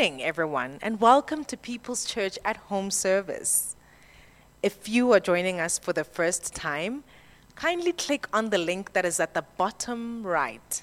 Morning, 0.00 0.22
everyone, 0.22 0.78
and 0.80 0.98
welcome 0.98 1.44
to 1.44 1.58
People's 1.58 2.06
Church 2.06 2.38
at 2.42 2.56
Home 2.72 2.90
service. 2.90 3.76
If 4.62 4.88
you 4.88 5.12
are 5.12 5.20
joining 5.20 5.60
us 5.60 5.78
for 5.78 5.92
the 5.92 6.04
first 6.04 6.54
time, 6.54 7.04
kindly 7.54 7.92
click 7.92 8.26
on 8.32 8.48
the 8.48 8.56
link 8.56 8.94
that 8.94 9.04
is 9.04 9.20
at 9.20 9.34
the 9.34 9.44
bottom 9.58 10.26
right 10.26 10.82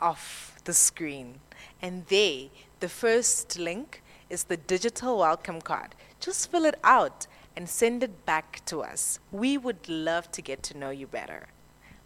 of 0.00 0.58
the 0.64 0.72
screen. 0.72 1.40
And 1.82 2.06
there, 2.06 2.48
the 2.80 2.88
first 2.88 3.58
link 3.58 4.02
is 4.30 4.44
the 4.44 4.56
digital 4.56 5.18
welcome 5.18 5.60
card. 5.60 5.94
Just 6.18 6.50
fill 6.50 6.64
it 6.64 6.76
out 6.82 7.26
and 7.54 7.68
send 7.68 8.02
it 8.02 8.24
back 8.24 8.64
to 8.64 8.80
us. 8.80 9.18
We 9.30 9.58
would 9.58 9.90
love 9.90 10.32
to 10.32 10.40
get 10.40 10.62
to 10.62 10.78
know 10.78 10.88
you 10.88 11.06
better. 11.06 11.48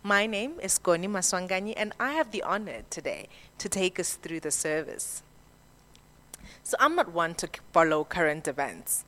My 0.02 0.26
name 0.26 0.58
is 0.60 0.76
Koni 0.76 1.06
Maswanganyi, 1.06 1.74
and 1.76 1.92
I 2.00 2.14
have 2.14 2.32
the 2.32 2.42
honor 2.42 2.82
today 2.90 3.28
to 3.58 3.68
take 3.68 4.00
us 4.00 4.14
through 4.14 4.40
the 4.40 4.50
service. 4.50 5.22
So, 6.66 6.76
I'm 6.80 6.96
not 6.96 7.12
one 7.12 7.36
to 7.36 7.48
follow 7.72 8.02
current 8.02 8.48
events, 8.48 9.04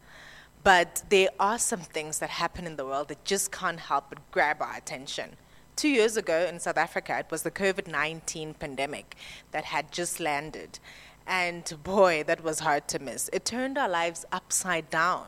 but 0.63 1.03
there 1.09 1.31
are 1.41 1.59
some 1.59 1.81
things 1.81 2.21
that 2.21 2.31
happen 2.31 2.69
in 2.69 2.77
the 2.77 2.85
world 2.87 3.09
that 3.09 3.25
just 3.25 3.51
can't 3.51 3.81
help 3.81 4.11
but 4.11 4.31
grab 4.31 4.63
our 4.63 4.77
attention. 4.77 5.31
Two 5.75 5.89
years 5.89 6.17
ago 6.17 6.47
in 6.49 6.61
South 6.61 6.77
Africa, 6.77 7.19
it 7.19 7.33
was 7.33 7.43
the 7.43 7.51
COVID 7.51 7.89
19 7.89 8.55
pandemic 8.55 9.17
that 9.51 9.65
had 9.65 9.91
just 9.91 10.21
landed. 10.21 10.79
And 11.27 11.65
boy, 11.83 12.23
that 12.29 12.45
was 12.45 12.61
hard 12.61 12.87
to 12.89 13.01
miss. 13.01 13.29
It 13.33 13.45
turned 13.45 13.77
our 13.77 13.89
lives 13.89 14.25
upside 14.31 14.89
down. 14.89 15.27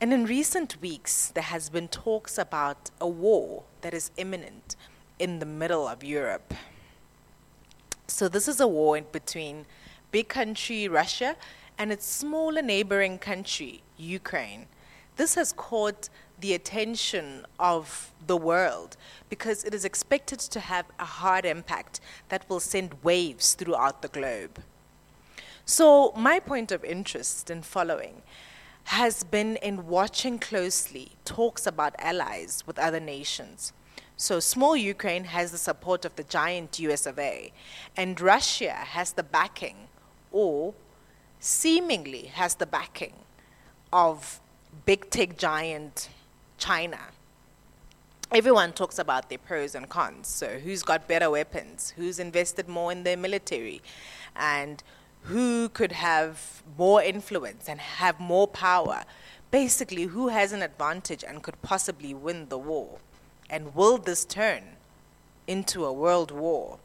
And 0.00 0.12
in 0.12 0.24
recent 0.24 0.80
weeks, 0.80 1.28
there 1.28 1.44
has 1.44 1.70
been 1.70 1.86
talks 1.86 2.36
about 2.36 2.90
a 3.00 3.06
war 3.06 3.62
that 3.82 3.94
is 3.94 4.10
imminent 4.16 4.74
in 5.20 5.38
the 5.38 5.46
middle 5.46 5.86
of 5.86 6.02
Europe. 6.02 6.52
So 8.08 8.28
this 8.28 8.48
is 8.48 8.58
a 8.58 8.66
war 8.66 8.96
in 8.96 9.04
between 9.12 9.66
big 10.10 10.28
country 10.28 10.88
Russia 10.88 11.36
and 11.78 11.92
its 11.92 12.06
smaller 12.06 12.62
neighboring 12.62 13.18
country 13.18 13.82
Ukraine. 13.96 14.66
This 15.16 15.34
has 15.34 15.52
caught 15.52 16.08
the 16.40 16.54
attention 16.54 17.46
of 17.58 18.10
the 18.26 18.36
world 18.36 18.96
because 19.28 19.64
it 19.64 19.74
is 19.74 19.84
expected 19.84 20.38
to 20.38 20.60
have 20.60 20.86
a 20.98 21.04
hard 21.04 21.44
impact 21.44 22.00
that 22.28 22.48
will 22.48 22.60
send 22.60 22.94
waves 23.02 23.54
throughout 23.54 24.02
the 24.02 24.08
globe. 24.08 24.62
So, 25.64 26.12
my 26.16 26.40
point 26.40 26.72
of 26.72 26.84
interest 26.84 27.50
in 27.50 27.62
following 27.62 28.22
has 28.84 29.22
been 29.22 29.56
in 29.56 29.86
watching 29.86 30.38
closely 30.38 31.12
talks 31.24 31.66
about 31.66 31.94
allies 31.98 32.64
with 32.66 32.78
other 32.78 33.00
nations. 33.00 33.72
So, 34.16 34.40
small 34.40 34.76
Ukraine 34.76 35.24
has 35.24 35.52
the 35.52 35.58
support 35.58 36.04
of 36.04 36.16
the 36.16 36.24
giant 36.24 36.78
US 36.80 37.06
of 37.06 37.18
A, 37.18 37.52
and 37.96 38.20
Russia 38.20 38.72
has 38.72 39.12
the 39.12 39.22
backing, 39.22 39.88
or 40.32 40.74
seemingly 41.38 42.26
has 42.26 42.54
the 42.56 42.66
backing, 42.66 43.14
of 43.92 44.40
big 44.86 45.10
tech 45.10 45.36
giant 45.36 46.08
China. 46.58 46.98
Everyone 48.32 48.72
talks 48.72 48.98
about 48.98 49.28
their 49.28 49.38
pros 49.38 49.74
and 49.74 49.88
cons. 49.88 50.28
So, 50.28 50.58
who's 50.58 50.82
got 50.82 51.08
better 51.08 51.30
weapons? 51.30 51.94
Who's 51.96 52.20
invested 52.20 52.68
more 52.68 52.92
in 52.92 53.02
their 53.02 53.16
military? 53.16 53.82
And 54.36 54.82
who 55.24 55.68
could 55.68 55.92
have 55.92 56.62
more 56.78 57.02
influence 57.02 57.68
and 57.68 57.80
have 57.80 58.20
more 58.20 58.46
power. 58.46 59.04
Basically, 59.50 60.04
who 60.04 60.28
has 60.28 60.52
an 60.52 60.62
advantage 60.62 61.24
and 61.24 61.42
could 61.42 61.60
possibly 61.62 62.14
win 62.14 62.48
the 62.48 62.58
war? 62.58 62.98
And 63.48 63.74
will 63.74 63.98
this 63.98 64.24
turn 64.24 64.62
into 65.46 65.84
a 65.84 65.92
world 65.92 66.30
war? 66.30 66.78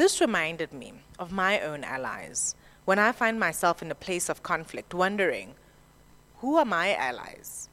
This 0.00 0.18
reminded 0.18 0.72
me 0.72 0.94
of 1.18 1.30
my 1.30 1.60
own 1.60 1.84
allies 1.84 2.54
when 2.86 2.98
I 2.98 3.12
find 3.12 3.38
myself 3.38 3.82
in 3.82 3.90
a 3.90 3.94
place 3.94 4.30
of 4.30 4.42
conflict, 4.42 4.94
wondering 4.94 5.52
who 6.38 6.56
are 6.56 6.64
my 6.64 6.94
allies? 6.94 7.68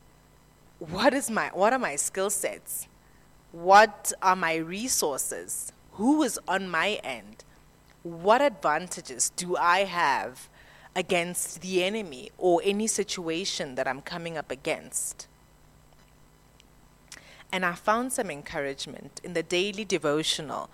What, 0.78 1.14
is 1.14 1.32
my, 1.32 1.52
what 1.54 1.72
are 1.72 1.80
my 1.80 1.96
skill 1.96 2.30
sets? 2.30 2.90
What 3.54 4.12
are 4.22 4.36
my 4.36 4.58
resources? 4.58 5.72
Who 5.94 6.22
is 6.22 6.38
on 6.50 6.68
my 6.68 7.00
end? 7.02 7.46
what 8.04 8.42
advantages 8.42 9.30
do 9.30 9.56
I 9.56 9.86
have 9.86 10.50
against 10.98 11.62
the 11.62 11.82
enemy 11.84 12.32
or 12.38 12.62
any 12.64 12.88
situation 12.88 13.76
that 13.76 13.88
I'm 13.88 14.02
coming 14.02 14.38
up 14.38 14.52
against? 14.52 15.28
And 17.54 17.66
I 17.66 17.74
found 17.74 18.12
some 18.12 18.30
encouragement 18.30 19.22
in 19.24 19.34
the 19.34 19.44
daily 19.44 19.86
devotional, 19.86 20.70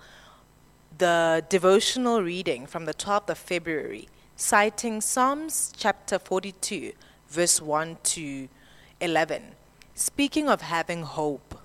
the 0.98 1.44
devotional 1.48 2.22
reading 2.22 2.66
from 2.66 2.84
the 2.84 2.94
12th 2.94 3.30
of 3.30 3.38
February, 3.38 4.08
citing 4.36 5.00
Psalms 5.00 5.72
chapter 5.76 6.18
42, 6.18 6.92
verse 7.28 7.60
1 7.60 7.96
to 8.02 8.48
11, 9.00 9.42
speaking 9.94 10.48
of 10.48 10.60
having 10.60 11.02
hope 11.02 11.58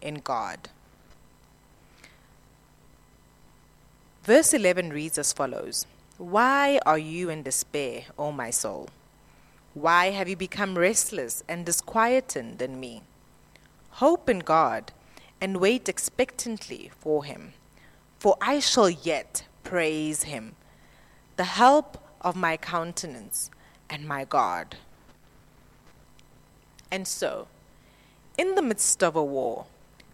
in 0.00 0.16
God. 0.16 0.70
Verse 4.24 4.54
11 4.54 4.90
reads 4.90 5.18
as 5.18 5.32
follows 5.32 5.86
Why 6.18 6.80
are 6.86 6.98
you 6.98 7.30
in 7.30 7.42
despair, 7.42 8.04
O 8.18 8.32
my 8.32 8.50
soul? 8.50 8.88
Why 9.74 10.10
have 10.10 10.28
you 10.28 10.36
become 10.36 10.78
restless 10.78 11.44
and 11.48 11.66
disquieted 11.66 12.60
in 12.62 12.80
me? 12.80 13.02
Hope 13.90 14.28
in 14.28 14.40
God 14.40 14.92
and 15.40 15.58
wait 15.58 15.88
expectantly 15.88 16.90
for 16.98 17.24
him, 17.24 17.52
for 18.24 18.38
I 18.40 18.58
shall 18.58 18.88
yet 18.88 19.44
praise 19.64 20.22
him, 20.22 20.54
the 21.36 21.44
help 21.44 21.98
of 22.22 22.34
my 22.34 22.56
countenance 22.56 23.50
and 23.90 24.08
my 24.08 24.24
God. 24.24 24.76
And 26.90 27.06
so, 27.06 27.48
in 28.38 28.54
the 28.54 28.62
midst 28.62 29.02
of 29.02 29.14
a 29.14 29.22
war, 29.22 29.66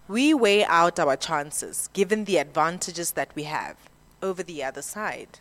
we 0.08 0.34
weigh 0.34 0.64
out 0.64 0.98
our 0.98 1.16
chances 1.16 1.88
given 1.92 2.24
the 2.24 2.38
advantages 2.38 3.12
that 3.12 3.32
we 3.36 3.44
have 3.44 3.76
over 4.20 4.42
the 4.42 4.64
other 4.64 4.82
side. 4.82 5.38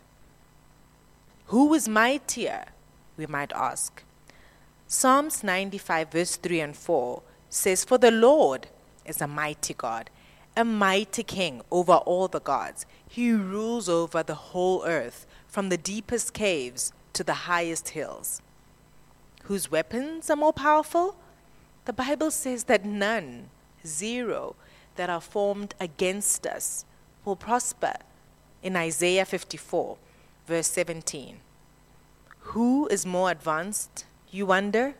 Who 1.46 1.74
is 1.74 1.88
mightier? 1.88 2.66
We 3.16 3.26
might 3.26 3.50
ask. 3.52 4.04
Psalms 4.86 5.42
95, 5.42 6.12
verse 6.12 6.36
3 6.36 6.60
and 6.60 6.76
4 6.76 7.20
says, 7.48 7.84
For 7.84 7.98
the 7.98 8.12
Lord 8.12 8.68
is 9.04 9.20
a 9.20 9.26
mighty 9.26 9.74
God, 9.74 10.08
a 10.56 10.64
mighty 10.64 11.22
king 11.22 11.62
over 11.70 11.94
all 11.94 12.28
the 12.28 12.40
gods. 12.40 12.86
He 13.08 13.32
rules 13.32 13.88
over 13.88 14.22
the 14.22 14.34
whole 14.34 14.84
earth, 14.84 15.26
from 15.46 15.68
the 15.68 15.76
deepest 15.76 16.32
caves 16.32 16.92
to 17.12 17.24
the 17.24 17.34
highest 17.34 17.90
hills. 17.90 18.40
Whose 19.44 19.70
weapons 19.70 20.30
are 20.30 20.36
more 20.36 20.52
powerful? 20.52 21.16
The 21.86 21.92
Bible 21.92 22.30
says 22.30 22.64
that 22.64 22.84
none, 22.84 23.50
zero, 23.84 24.54
that 24.96 25.10
are 25.10 25.20
formed 25.20 25.74
against 25.80 26.46
us 26.46 26.84
will 27.24 27.36
prosper 27.36 27.94
in 28.62 28.76
Isaiah 28.76 29.24
54, 29.24 29.96
verse 30.46 30.68
17. 30.68 31.36
Who 32.40 32.86
is 32.88 33.06
more 33.06 33.30
advanced, 33.30 34.04
you 34.30 34.46
wonder? 34.46 34.94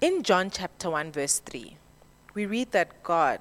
In 0.00 0.22
John 0.22 0.50
chapter 0.50 0.90
1, 0.90 1.12
verse 1.12 1.38
3, 1.38 1.76
we 2.34 2.46
read 2.46 2.72
that 2.72 3.02
God, 3.02 3.40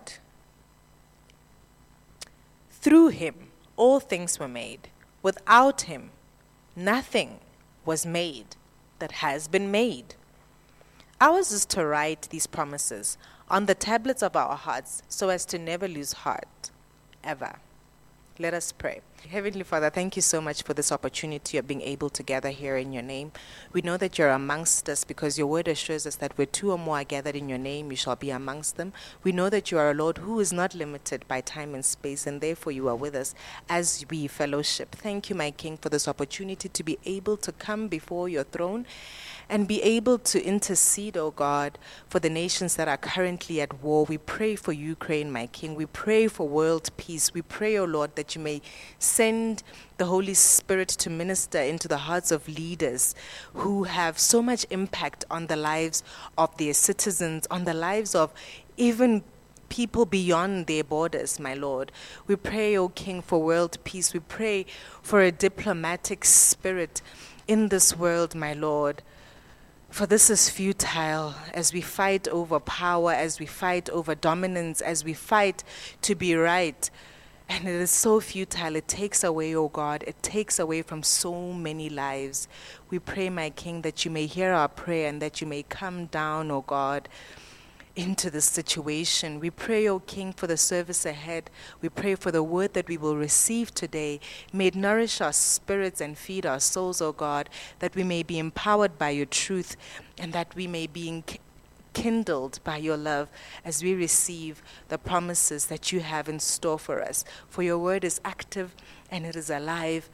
through 2.70 3.10
him, 3.10 3.36
all 3.78 4.00
things 4.00 4.40
were 4.40 4.48
made. 4.48 4.90
Without 5.22 5.82
him, 5.82 6.12
nothing 6.76 7.40
was 7.86 8.06
made 8.06 8.56
that 9.00 9.14
has 9.14 9.48
been 9.48 9.72
made. 9.72 10.16
Ours 11.20 11.52
is 11.52 11.66
to 11.68 11.86
write 11.86 12.24
these 12.32 12.48
promises 12.48 13.18
on 13.50 13.66
the 13.66 13.76
tablets 13.76 14.24
of 14.24 14.36
our 14.36 14.56
hearts 14.56 15.04
so 15.08 15.30
as 15.30 15.46
to 15.46 15.60
never 15.60 15.88
lose 15.88 16.14
heart, 16.14 16.72
ever. 17.24 17.60
Let 18.42 18.56
us 18.56 18.72
pray. 18.72 19.02
Heavenly 19.30 19.62
Father, 19.62 19.92
thank 19.92 20.16
you 20.16 20.24
so 20.24 20.42
much 20.42 20.64
for 20.64 20.74
this 20.74 20.92
opportunity 20.92 21.60
of 21.60 21.68
being 21.68 21.84
able 21.84 22.10
to 22.10 22.24
gather 22.24 22.50
here 22.50 22.76
in 22.76 22.92
your 22.92 23.04
name. 23.04 23.32
We 23.72 23.84
know 23.84 23.98
that 23.98 24.18
you're 24.18 24.32
amongst 24.32 24.90
us 24.90 25.04
because 25.04 25.38
your 25.38 25.46
word 25.46 25.68
assures 25.68 26.08
us 26.08 26.16
that 26.16 26.36
where 26.40 26.48
two 26.48 26.72
or 26.72 26.80
more 26.80 27.02
are 27.02 27.04
gathered 27.04 27.36
in 27.36 27.48
your 27.48 27.60
name, 27.60 27.92
you 27.92 27.98
shall 27.98 28.16
be 28.16 28.32
amongst 28.32 28.78
them. 28.78 28.94
We 29.22 29.32
know 29.32 29.52
that 29.52 29.70
you 29.70 29.78
are 29.78 29.92
a 29.92 29.94
Lord 29.94 30.18
who 30.18 30.40
is 30.40 30.52
not 30.52 30.74
limited 30.74 31.24
by 31.28 31.42
time 31.42 31.76
and 31.76 31.86
space, 31.86 32.26
and 32.26 32.42
therefore 32.42 32.72
you 32.72 32.88
are 32.88 32.96
with 32.96 33.14
us 33.14 33.36
as 33.70 34.04
we 34.10 34.26
fellowship. 34.26 34.96
Thank 34.96 35.30
you, 35.30 35.36
my 35.36 35.52
King, 35.52 35.78
for 35.78 35.90
this 35.90 36.08
opportunity 36.08 36.68
to 36.68 36.84
be 36.84 36.98
able 37.06 37.38
to 37.38 37.52
come 37.52 37.90
before 37.90 38.28
your 38.28 38.46
throne 38.46 38.88
and 39.52 39.68
be 39.68 39.84
able 39.84 40.18
to 40.18 40.42
intercede, 40.42 41.18
O 41.18 41.26
oh 41.26 41.32
God, 41.32 41.78
for 42.08 42.20
the 42.20 42.30
nations 42.30 42.78
that 42.78 42.88
are 42.88 42.96
currently 42.96 43.60
at 43.60 43.84
war. 43.84 44.06
We 44.06 44.18
pray 44.18 44.56
for 44.56 44.72
Ukraine, 44.72 45.30
my 45.30 45.48
King. 45.48 45.76
We 45.76 45.86
pray 45.88 46.30
for 46.30 46.48
world 46.48 46.90
peace. 46.96 47.34
We 47.34 47.42
pray, 47.42 47.78
O 47.78 47.82
oh 47.82 47.86
Lord, 47.86 48.16
that 48.16 48.34
you 48.34 48.42
may 48.42 48.62
send 48.98 49.62
the 49.98 50.06
Holy 50.06 50.36
Spirit 50.36 50.88
to 50.88 51.10
minister 51.10 51.60
into 51.60 51.90
the 51.90 51.98
hearts 51.98 52.32
of 52.32 52.48
leaders 52.48 53.14
who 53.54 53.84
have 53.84 54.18
so 54.18 54.42
much 54.42 54.66
impact 54.70 55.26
on 55.30 55.48
the 55.48 55.58
lives 55.58 56.02
of 56.38 56.56
their 56.56 56.74
citizens, 56.74 57.46
on 57.52 57.66
the 57.66 57.74
lives 57.74 58.16
of 58.16 58.34
even 58.78 59.22
people 59.68 60.06
beyond 60.06 60.68
their 60.68 60.86
borders, 60.86 61.42
my 61.42 61.56
Lord. 61.56 61.92
We 62.26 62.38
pray, 62.38 62.78
O 62.78 62.88
King, 62.88 63.22
for 63.22 63.42
world 63.42 63.78
peace. 63.84 64.14
We 64.14 64.22
pray 64.22 64.66
for 65.02 65.20
a 65.20 65.30
diplomatic 65.30 66.24
spirit 66.24 67.02
in 67.50 67.68
this 67.68 67.98
world, 67.98 68.34
my 68.34 68.54
Lord. 68.54 69.04
For 69.92 70.06
this 70.06 70.30
is 70.30 70.50
futile 70.50 71.36
as 71.54 71.74
we 71.74 71.82
fight 71.82 72.26
over 72.30 72.62
power, 72.62 73.12
as 73.12 73.42
we 73.42 73.46
fight 73.46 73.90
over 73.90 74.16
dominance, 74.16 74.80
as 74.80 75.04
we 75.04 75.14
fight 75.14 75.66
to 76.04 76.16
be 76.16 76.34
right. 76.34 76.90
And 77.50 77.68
it 77.68 77.76
is 77.76 77.92
so 77.92 78.22
futile. 78.22 78.78
It 78.78 78.88
takes 78.88 79.22
away, 79.22 79.54
oh 79.54 79.68
God, 79.68 80.06
it 80.08 80.24
takes 80.24 80.60
away 80.60 80.82
from 80.82 81.04
so 81.04 81.52
many 81.52 81.90
lives. 81.90 82.48
We 82.90 83.00
pray, 83.00 83.30
my 83.30 83.50
King, 83.50 83.82
that 83.82 84.06
you 84.06 84.12
may 84.12 84.28
hear 84.28 84.54
our 84.54 84.70
prayer 84.70 85.10
and 85.10 85.22
that 85.22 85.42
you 85.42 85.46
may 85.46 85.64
come 85.64 86.06
down, 86.06 86.52
oh 86.52 86.62
God, 86.62 87.10
into 87.96 88.30
this 88.30 88.46
situation. 88.46 89.40
We 89.40 89.50
pray, 89.50 89.88
O 89.88 90.00
King, 90.00 90.34
for 90.34 90.48
the 90.48 90.58
service 90.58 91.06
ahead. 91.06 91.50
We 91.82 91.90
pray 91.90 92.16
for 92.16 92.32
the 92.32 92.44
word 92.44 92.74
that 92.74 92.88
we 92.88 92.98
will 92.98 93.18
receive 93.18 93.74
today. 93.74 94.20
May 94.54 94.68
it 94.68 94.76
nourish 94.76 95.22
our 95.22 95.34
spirits 95.34 96.02
and 96.02 96.18
feed 96.18 96.46
our 96.46 96.60
souls, 96.60 97.02
O 97.02 97.12
God, 97.12 97.50
that 97.80 97.96
we 97.96 98.04
may 98.04 98.24
be 98.24 98.40
empowered 98.40 98.98
by 98.98 99.10
your 99.10 99.26
truth 99.26 99.76
and 100.18 100.34
that 100.34 100.56
we 100.56 100.68
may 100.68 100.88
be 100.88 101.24
kindled 101.94 102.60
by 102.64 102.78
your 102.78 102.98
love 102.98 103.28
as 103.66 103.84
we 103.84 103.94
receive 103.94 104.64
the 104.88 104.98
promises 104.98 105.66
that 105.66 105.92
you 105.92 106.00
have 106.00 106.30
in 106.30 106.40
store 106.40 106.80
for 106.80 107.02
us. 107.02 107.26
For 107.50 107.64
your 107.64 107.78
word 107.78 108.04
is 108.04 108.22
active 108.24 108.74
and 109.10 109.26
it 109.26 109.36
is 109.36 109.50
alive. 109.50 110.10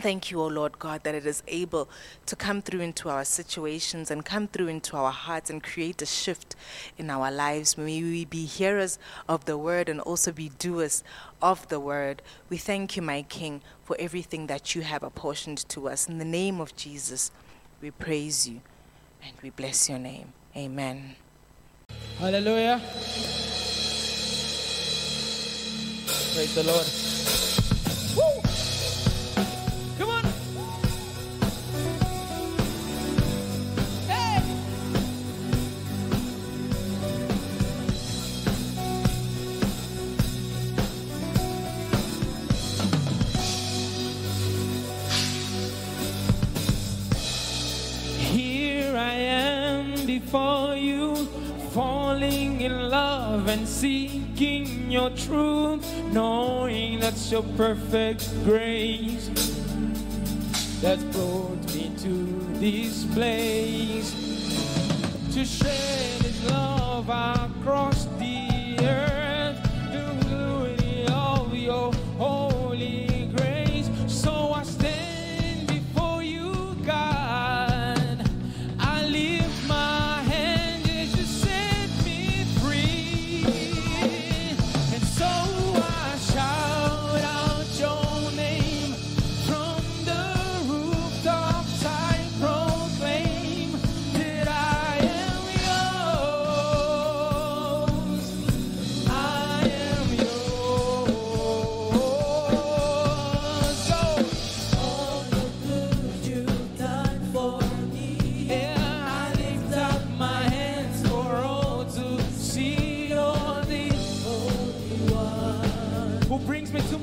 Thank 0.00 0.30
you, 0.30 0.40
O 0.40 0.46
Lord 0.46 0.78
God, 0.78 1.02
that 1.02 1.16
it 1.16 1.26
is 1.26 1.42
able 1.48 1.88
to 2.26 2.36
come 2.36 2.62
through 2.62 2.82
into 2.82 3.08
our 3.08 3.24
situations 3.24 4.12
and 4.12 4.24
come 4.24 4.46
through 4.46 4.68
into 4.68 4.96
our 4.96 5.10
hearts 5.10 5.50
and 5.50 5.60
create 5.60 6.00
a 6.00 6.06
shift 6.06 6.54
in 6.96 7.10
our 7.10 7.32
lives. 7.32 7.76
May 7.76 8.00
we 8.00 8.24
be 8.24 8.44
hearers 8.44 9.00
of 9.28 9.46
the 9.46 9.58
word 9.58 9.88
and 9.88 10.00
also 10.00 10.30
be 10.30 10.50
doers 10.50 11.02
of 11.42 11.66
the 11.66 11.80
word. 11.80 12.22
We 12.48 12.58
thank 12.58 12.94
you, 12.94 13.02
my 13.02 13.22
King, 13.22 13.60
for 13.82 13.96
everything 13.98 14.46
that 14.46 14.76
you 14.76 14.82
have 14.82 15.02
apportioned 15.02 15.68
to 15.70 15.88
us. 15.88 16.08
In 16.08 16.18
the 16.18 16.24
name 16.24 16.60
of 16.60 16.76
Jesus, 16.76 17.32
we 17.80 17.90
praise 17.90 18.48
you 18.48 18.60
and 19.20 19.32
we 19.42 19.50
bless 19.50 19.88
your 19.88 19.98
name. 19.98 20.32
Amen. 20.56 21.16
Hallelujah. 22.20 22.80
Praise 26.34 26.54
the 26.54 26.62
Lord. 26.62 27.37
Before 50.30 50.76
you, 50.76 51.14
falling 51.72 52.60
in 52.60 52.90
love 52.90 53.48
and 53.48 53.66
seeking 53.66 54.90
your 54.90 55.08
truth, 55.10 55.82
knowing 56.12 57.00
that's 57.00 57.32
your 57.32 57.42
perfect 57.56 58.28
grace 58.44 59.28
that's 60.82 61.02
brought 61.04 61.74
me 61.74 61.90
to 61.96 62.14
this 62.60 63.06
place. 63.14 64.12
To 65.32 65.46
share 65.46 66.18
His 66.20 66.44
love 66.50 67.08
across 67.08 68.04
the 68.18 68.47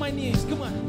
my 0.05 0.11
knees. 0.11 0.45
Come 0.47 0.61
on. 0.61 0.84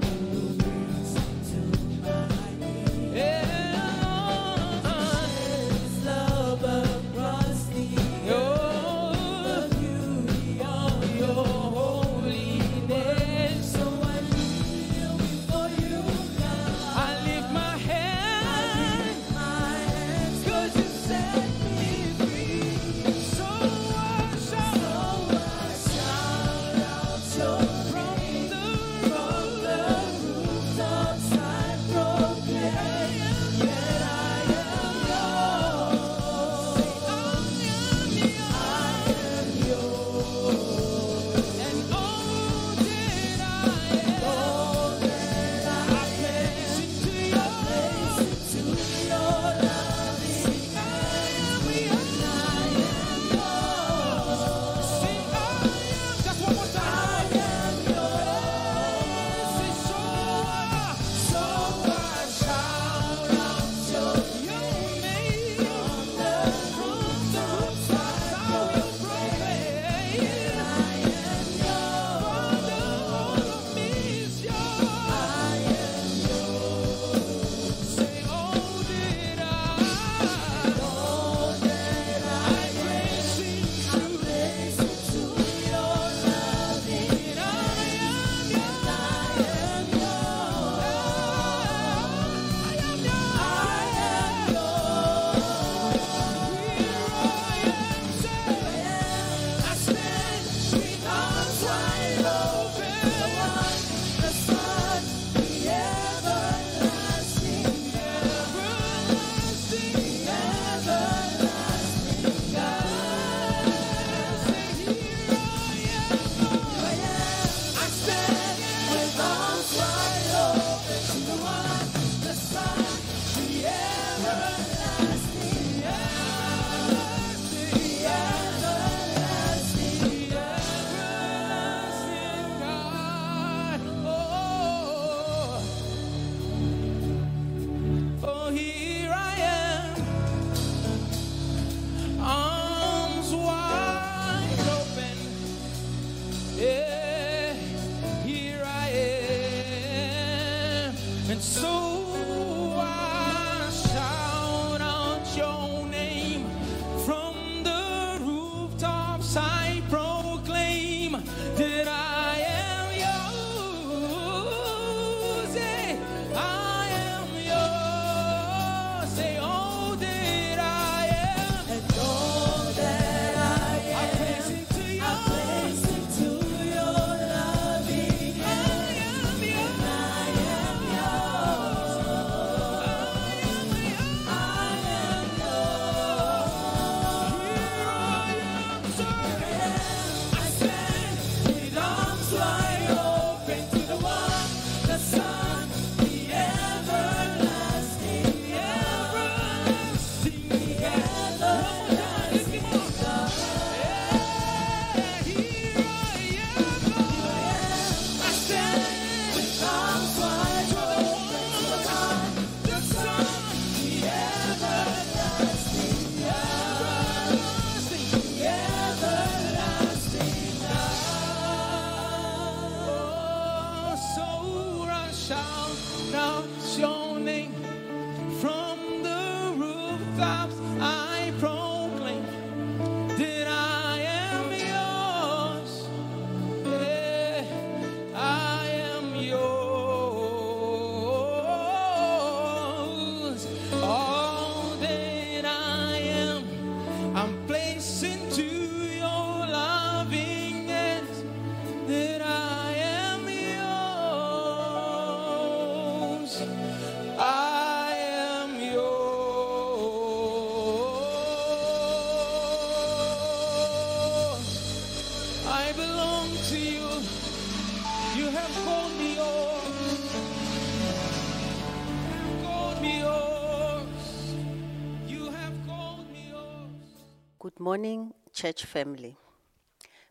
Church 278.46 278.64
family. 278.64 279.16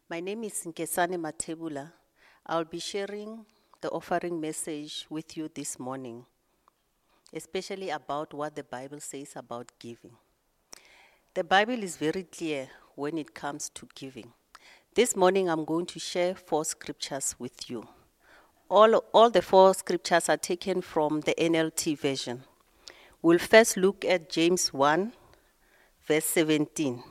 My 0.10 0.20
name 0.20 0.44
is 0.44 0.66
Nkesane 0.66 1.18
Matebula. 1.18 1.94
I'll 2.46 2.66
be 2.66 2.80
sharing 2.80 3.46
the 3.80 3.90
offering 3.92 4.42
message 4.42 5.06
with 5.10 5.38
you 5.38 5.50
this 5.56 5.80
morning, 5.80 6.26
especially 7.34 7.92
about 7.92 8.34
what 8.34 8.54
the 8.54 8.66
Bible 8.66 9.00
says 9.00 9.32
about 9.38 9.72
giving. 9.80 10.18
The 11.34 11.46
Bible 11.46 11.82
is 11.82 11.96
very 11.96 12.24
clear 12.24 12.68
when 12.96 13.18
it 13.18 13.34
comes 13.34 13.70
to 13.70 13.88
giving. 13.96 14.34
This 14.94 15.16
morning, 15.16 15.50
I'm 15.50 15.64
going 15.64 15.86
to 15.86 16.00
share 16.00 16.36
four 16.36 16.66
scriptures 16.66 17.38
with 17.40 17.70
you. 17.70 17.88
All, 18.70 18.96
all 19.14 19.30
the 19.30 19.42
four 19.42 19.74
scriptures 19.74 20.28
are 20.28 20.36
taken 20.36 20.82
from 20.82 21.22
the 21.22 21.36
NLT 21.40 21.98
version. 21.98 22.44
We'll 23.22 23.40
first 23.40 23.78
look 23.78 24.04
at 24.04 24.30
James 24.30 24.74
1, 24.74 25.14
verse 26.06 26.26
17, 26.26 27.02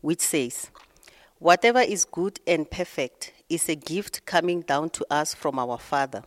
which 0.00 0.20
says, 0.20 0.70
Whatever 1.38 1.80
is 1.80 2.04
good 2.04 2.40
and 2.46 2.68
perfect 2.68 3.32
is 3.48 3.68
a 3.68 3.76
gift 3.76 4.26
coming 4.26 4.62
down 4.62 4.90
to 4.90 5.06
us 5.10 5.34
from 5.34 5.58
our 5.58 5.78
Father, 5.78 6.22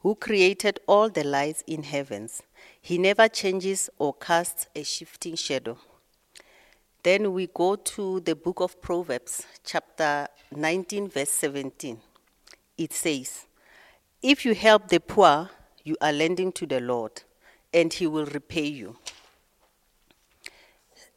who 0.00 0.14
created 0.14 0.80
all 0.86 1.08
the 1.08 1.24
lights 1.24 1.62
in 1.66 1.84
heavens. 1.84 2.42
He 2.80 2.98
never 2.98 3.28
changes 3.28 3.90
or 3.98 4.14
casts 4.14 4.66
a 4.74 4.82
shifting 4.82 5.36
shadow. 5.36 5.78
Then 7.02 7.32
we 7.32 7.46
go 7.46 7.76
to 7.76 8.20
the 8.20 8.34
book 8.34 8.60
of 8.60 8.82
Proverbs, 8.82 9.46
chapter 9.64 10.28
19, 10.54 11.08
verse 11.08 11.30
17. 11.30 11.98
It 12.76 12.92
says, 12.92 13.46
If 14.20 14.44
you 14.44 14.54
help 14.54 14.88
the 14.88 15.00
poor, 15.00 15.48
you 15.84 15.96
are 16.00 16.12
lending 16.12 16.52
to 16.52 16.66
the 16.66 16.80
Lord, 16.80 17.22
and 17.72 17.92
he 17.92 18.06
will 18.06 18.26
repay 18.26 18.66
you. 18.66 18.96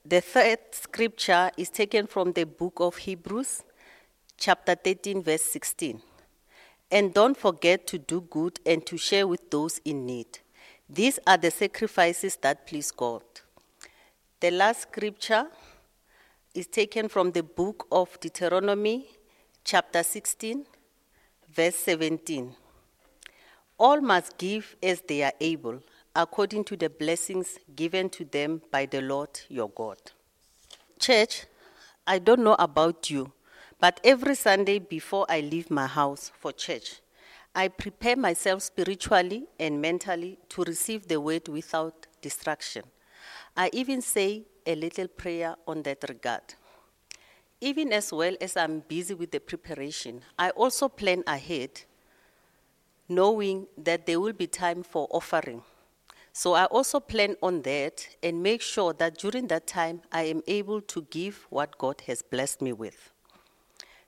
The 0.05 0.19
third 0.19 0.59
scripture 0.71 1.49
is 1.55 1.69
taken 1.69 2.07
from 2.07 2.33
the 2.33 2.43
book 2.43 2.73
of 2.81 2.97
Hebrews, 2.97 3.63
chapter 4.37 4.75
13, 4.75 5.23
verse 5.23 5.43
16. 5.43 6.01
And 6.91 7.13
don't 7.13 7.37
forget 7.37 7.87
to 7.87 7.97
do 7.97 8.19
good 8.19 8.59
and 8.65 8.85
to 8.85 8.97
share 8.97 9.25
with 9.25 9.49
those 9.49 9.79
in 9.85 10.05
need. 10.05 10.39
These 10.89 11.19
are 11.25 11.37
the 11.37 11.51
sacrifices 11.51 12.35
that 12.41 12.67
please 12.67 12.91
God. 12.91 13.23
The 14.41 14.51
last 14.51 14.81
scripture 14.81 15.47
is 16.53 16.67
taken 16.67 17.07
from 17.07 17.31
the 17.31 17.43
book 17.43 17.87
of 17.89 18.19
Deuteronomy, 18.19 19.07
chapter 19.63 20.03
16, 20.03 20.65
verse 21.49 21.75
17. 21.77 22.53
All 23.79 24.01
must 24.01 24.37
give 24.37 24.75
as 24.83 24.99
they 25.07 25.23
are 25.23 25.33
able, 25.39 25.79
according 26.15 26.63
to 26.63 26.77
the 26.77 26.89
blessings 26.89 27.57
given 27.75 28.09
to 28.09 28.23
them 28.25 28.61
by 28.71 28.85
the 28.85 29.01
Lord 29.01 29.29
your 29.49 29.69
God. 29.69 29.97
Church, 30.99 31.45
I 32.05 32.19
don't 32.19 32.43
know 32.43 32.55
about 32.59 33.09
you, 33.09 33.31
but 33.79 33.99
every 34.03 34.35
Sunday 34.35 34.79
before 34.79 35.25
I 35.27 35.41
leave 35.41 35.71
my 35.71 35.87
house 35.87 36.31
for 36.39 36.51
church, 36.51 37.01
I 37.55 37.67
prepare 37.67 38.15
myself 38.15 38.61
spiritually 38.63 39.45
and 39.59 39.81
mentally 39.81 40.39
to 40.49 40.63
receive 40.63 41.07
the 41.07 41.19
word 41.19 41.47
without 41.47 42.07
distraction. 42.21 42.83
I 43.55 43.69
even 43.73 44.01
say 44.01 44.43
a 44.65 44.75
little 44.75 45.07
prayer 45.07 45.55
on 45.67 45.83
that 45.83 46.03
regard. 46.07 46.41
Even 47.61 47.93
as 47.93 48.11
well 48.11 48.35
as 48.41 48.57
I'm 48.57 48.79
busy 48.79 49.13
with 49.13 49.31
the 49.31 49.39
preparation, 49.39 50.21
I 50.37 50.49
also 50.51 50.89
plan 50.89 51.23
ahead, 51.27 51.81
knowing 53.07 53.67
that 53.77 54.05
there 54.05 54.19
will 54.19 54.33
be 54.33 54.47
time 54.47 54.83
for 54.83 55.07
offering. 55.11 55.61
So 56.35 56.53
I 56.53 56.65
also 56.65 56.99
plan 56.99 57.35
on 57.43 57.61
that 57.61 58.07
and 58.23 58.41
make 58.41 58.63
sure 58.63 58.91
that 58.93 59.19
during 59.19 59.47
that 59.47 59.67
time 59.67 60.01
I 60.11 60.23
am 60.23 60.41
able 60.47 60.81
to 60.81 61.03
give 61.11 61.45
what 61.51 61.77
God 61.77 62.01
has 62.07 62.23
blessed 62.23 62.59
me 62.59 62.73
with. 62.73 63.11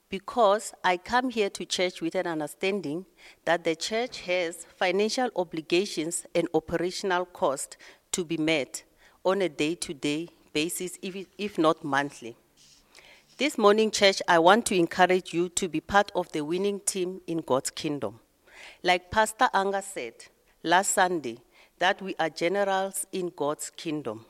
Because 0.10 0.74
I 0.84 0.98
come 0.98 1.30
here 1.30 1.52
to 1.52 1.66
church 1.66 2.02
with 2.02 2.16
an 2.16 2.26
understanding 2.26 3.06
that 3.46 3.64
the 3.64 3.76
church 3.76 4.22
has 4.22 4.66
financial 4.76 5.30
obligations 5.36 6.26
and 6.34 6.48
operational 6.56 7.26
costs 7.26 7.78
to 8.12 8.26
be 8.26 8.38
met 8.38 8.84
on 9.24 9.44
a 9.44 9.50
day 9.50 9.76
to 9.76 9.94
day 9.94 10.30
basis, 10.52 10.98
if, 11.04 11.58
not 11.60 11.84
monthly. 11.84 12.36
This 13.38 13.58
morning, 13.58 13.92
church, 13.92 14.22
I 14.28 14.40
want 14.40 14.66
to 14.68 14.76
encourage 14.76 15.34
you 15.34 15.50
to 15.50 15.68
be 15.68 15.82
part 15.82 16.12
of 16.16 16.32
the 16.32 16.42
winning 16.42 16.80
team 16.80 17.22
in 17.28 17.40
God's 17.40 17.70
kingdom. 17.70 18.20
Like 18.82 19.12
Pastor 19.12 19.50
Anga 19.54 19.82
said 19.82 20.14
last 20.64 20.92
Sunday, 20.92 21.40
that 21.80 22.02
we 22.02 22.16
are 22.20 22.30
generals 22.30 23.06
in 23.12 23.32
God's 23.36 23.70
kingdom. 23.70 24.26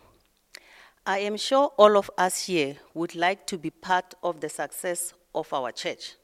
I 1.05 1.19
am 1.19 1.37
sure 1.37 1.71
all 1.77 1.97
of 1.97 2.09
us 2.17 2.47
here 2.47 2.77
would 2.93 3.15
like 3.15 3.45
to 3.47 3.57
be 3.57 3.69
part 3.69 4.15
of 4.23 4.39
the 4.39 4.49
success 4.49 5.13
of 5.35 5.53
our 5.53 5.71
church. 5.71 6.15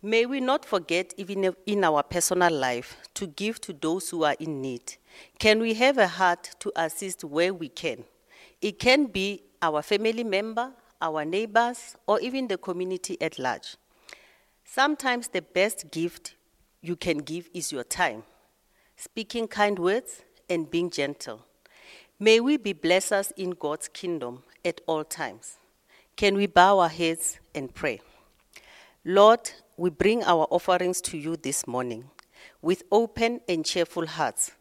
May 0.00 0.26
we 0.26 0.40
not 0.40 0.64
forget, 0.64 1.14
even 1.16 1.54
in 1.66 1.84
our 1.84 2.02
personal 2.02 2.52
life, 2.52 2.96
to 3.14 3.26
give 3.26 3.60
to 3.60 3.72
those 3.72 4.10
who 4.10 4.24
are 4.24 4.34
in 4.40 4.60
need. 4.60 4.96
Can 5.38 5.60
we 5.60 5.74
have 5.74 5.98
a 5.98 6.08
heart 6.08 6.50
to 6.60 6.72
assist 6.74 7.22
where 7.22 7.54
we 7.54 7.68
can? 7.68 8.04
It 8.60 8.78
can 8.78 9.06
be 9.06 9.42
our 9.60 9.82
family 9.82 10.24
member, 10.24 10.72
our 11.00 11.24
neighbors, 11.24 11.94
or 12.06 12.18
even 12.20 12.48
the 12.48 12.58
community 12.58 13.16
at 13.20 13.38
large. 13.38 13.76
Sometimes 14.64 15.28
the 15.28 15.42
best 15.42 15.90
gift 15.90 16.34
you 16.80 16.96
can 16.96 17.18
give 17.18 17.48
is 17.52 17.70
your 17.70 17.84
time. 17.84 18.24
Speaking 19.02 19.48
kind 19.48 19.80
words, 19.80 20.22
and 20.48 20.70
being 20.70 20.88
gentle. 20.88 21.44
May 22.20 22.38
we 22.38 22.56
be 22.56 22.72
blessers 22.72 23.32
in 23.36 23.50
God's 23.50 23.88
kingdom 23.88 24.44
at 24.64 24.80
all 24.86 25.02
times. 25.02 25.56
Can 26.14 26.36
we 26.36 26.46
bow 26.46 26.78
our 26.78 26.88
heads 26.88 27.40
and 27.52 27.74
pray? 27.74 28.00
Lord, 29.04 29.50
we 29.76 29.90
bring 29.90 30.22
our 30.22 30.46
offerings 30.50 31.00
to 31.00 31.18
you 31.18 31.36
this 31.36 31.66
morning 31.66 32.10
with 32.60 32.84
open 32.92 33.40
and 33.48 33.64
cheerful 33.64 34.06
hearts. 34.06 34.52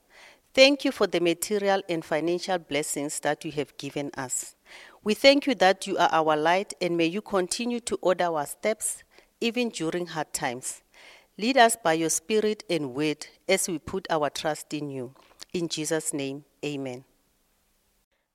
Thank 0.56 0.86
you 0.86 0.91
for 0.91 1.06
the 1.06 1.19
material 1.19 1.84
and 1.88 2.04
financial 2.04 2.58
blessings 2.58 3.19
that 3.19 3.45
you 3.45 3.51
have 3.51 3.77
given 3.77 4.10
us. 4.17 4.56
We 5.04 5.13
thank 5.13 5.45
you 5.45 5.54
that 5.56 5.86
you 5.86 5.97
are 5.99 6.10
our 6.12 6.36
light 6.36 6.73
and 6.82 6.97
may 6.97 7.06
you 7.06 7.21
continue 7.21 7.80
to 7.82 7.99
order 8.01 8.25
our 8.25 8.47
steps 8.47 9.04
even 9.39 9.69
during 9.69 10.08
hard 10.08 10.34
times. 10.34 10.82
Lead 11.38 11.58
us 11.58 11.78
by 11.82 11.94
your 11.94 12.10
spirit 12.10 12.63
and 12.70 12.94
word 12.94 13.26
as 13.48 13.70
we 13.70 13.80
put 13.80 14.06
our 14.10 14.30
trust 14.30 14.74
in 14.74 14.89
you. 14.89 15.13
In 15.54 15.70
Jesus' 15.70 16.13
name, 16.13 16.44
amen. 16.63 17.06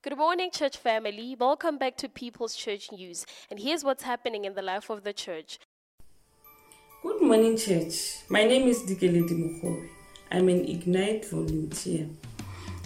Good 0.01 0.17
morning, 0.17 0.49
church 0.51 0.77
family. 0.77 1.35
Welcome 1.39 1.77
back 1.77 1.95
to 1.97 2.09
People's 2.09 2.55
Church 2.55 2.91
News. 2.91 3.25
And 3.51 3.59
here's 3.59 3.83
what's 3.83 4.03
happening 4.03 4.45
in 4.45 4.55
the 4.55 4.63
life 4.63 4.89
of 4.89 5.03
the 5.03 5.13
church. 5.13 5.59
Good 7.03 7.21
morning, 7.21 7.55
church. 7.55 8.17
My 8.29 8.43
name 8.43 8.67
is 8.67 8.81
Dikeledi 8.81 9.31
Mukhobe. 9.31 9.89
I'm 10.31 10.49
an 10.49 10.65
Ignite 10.67 11.25
volunteer. 11.25 12.07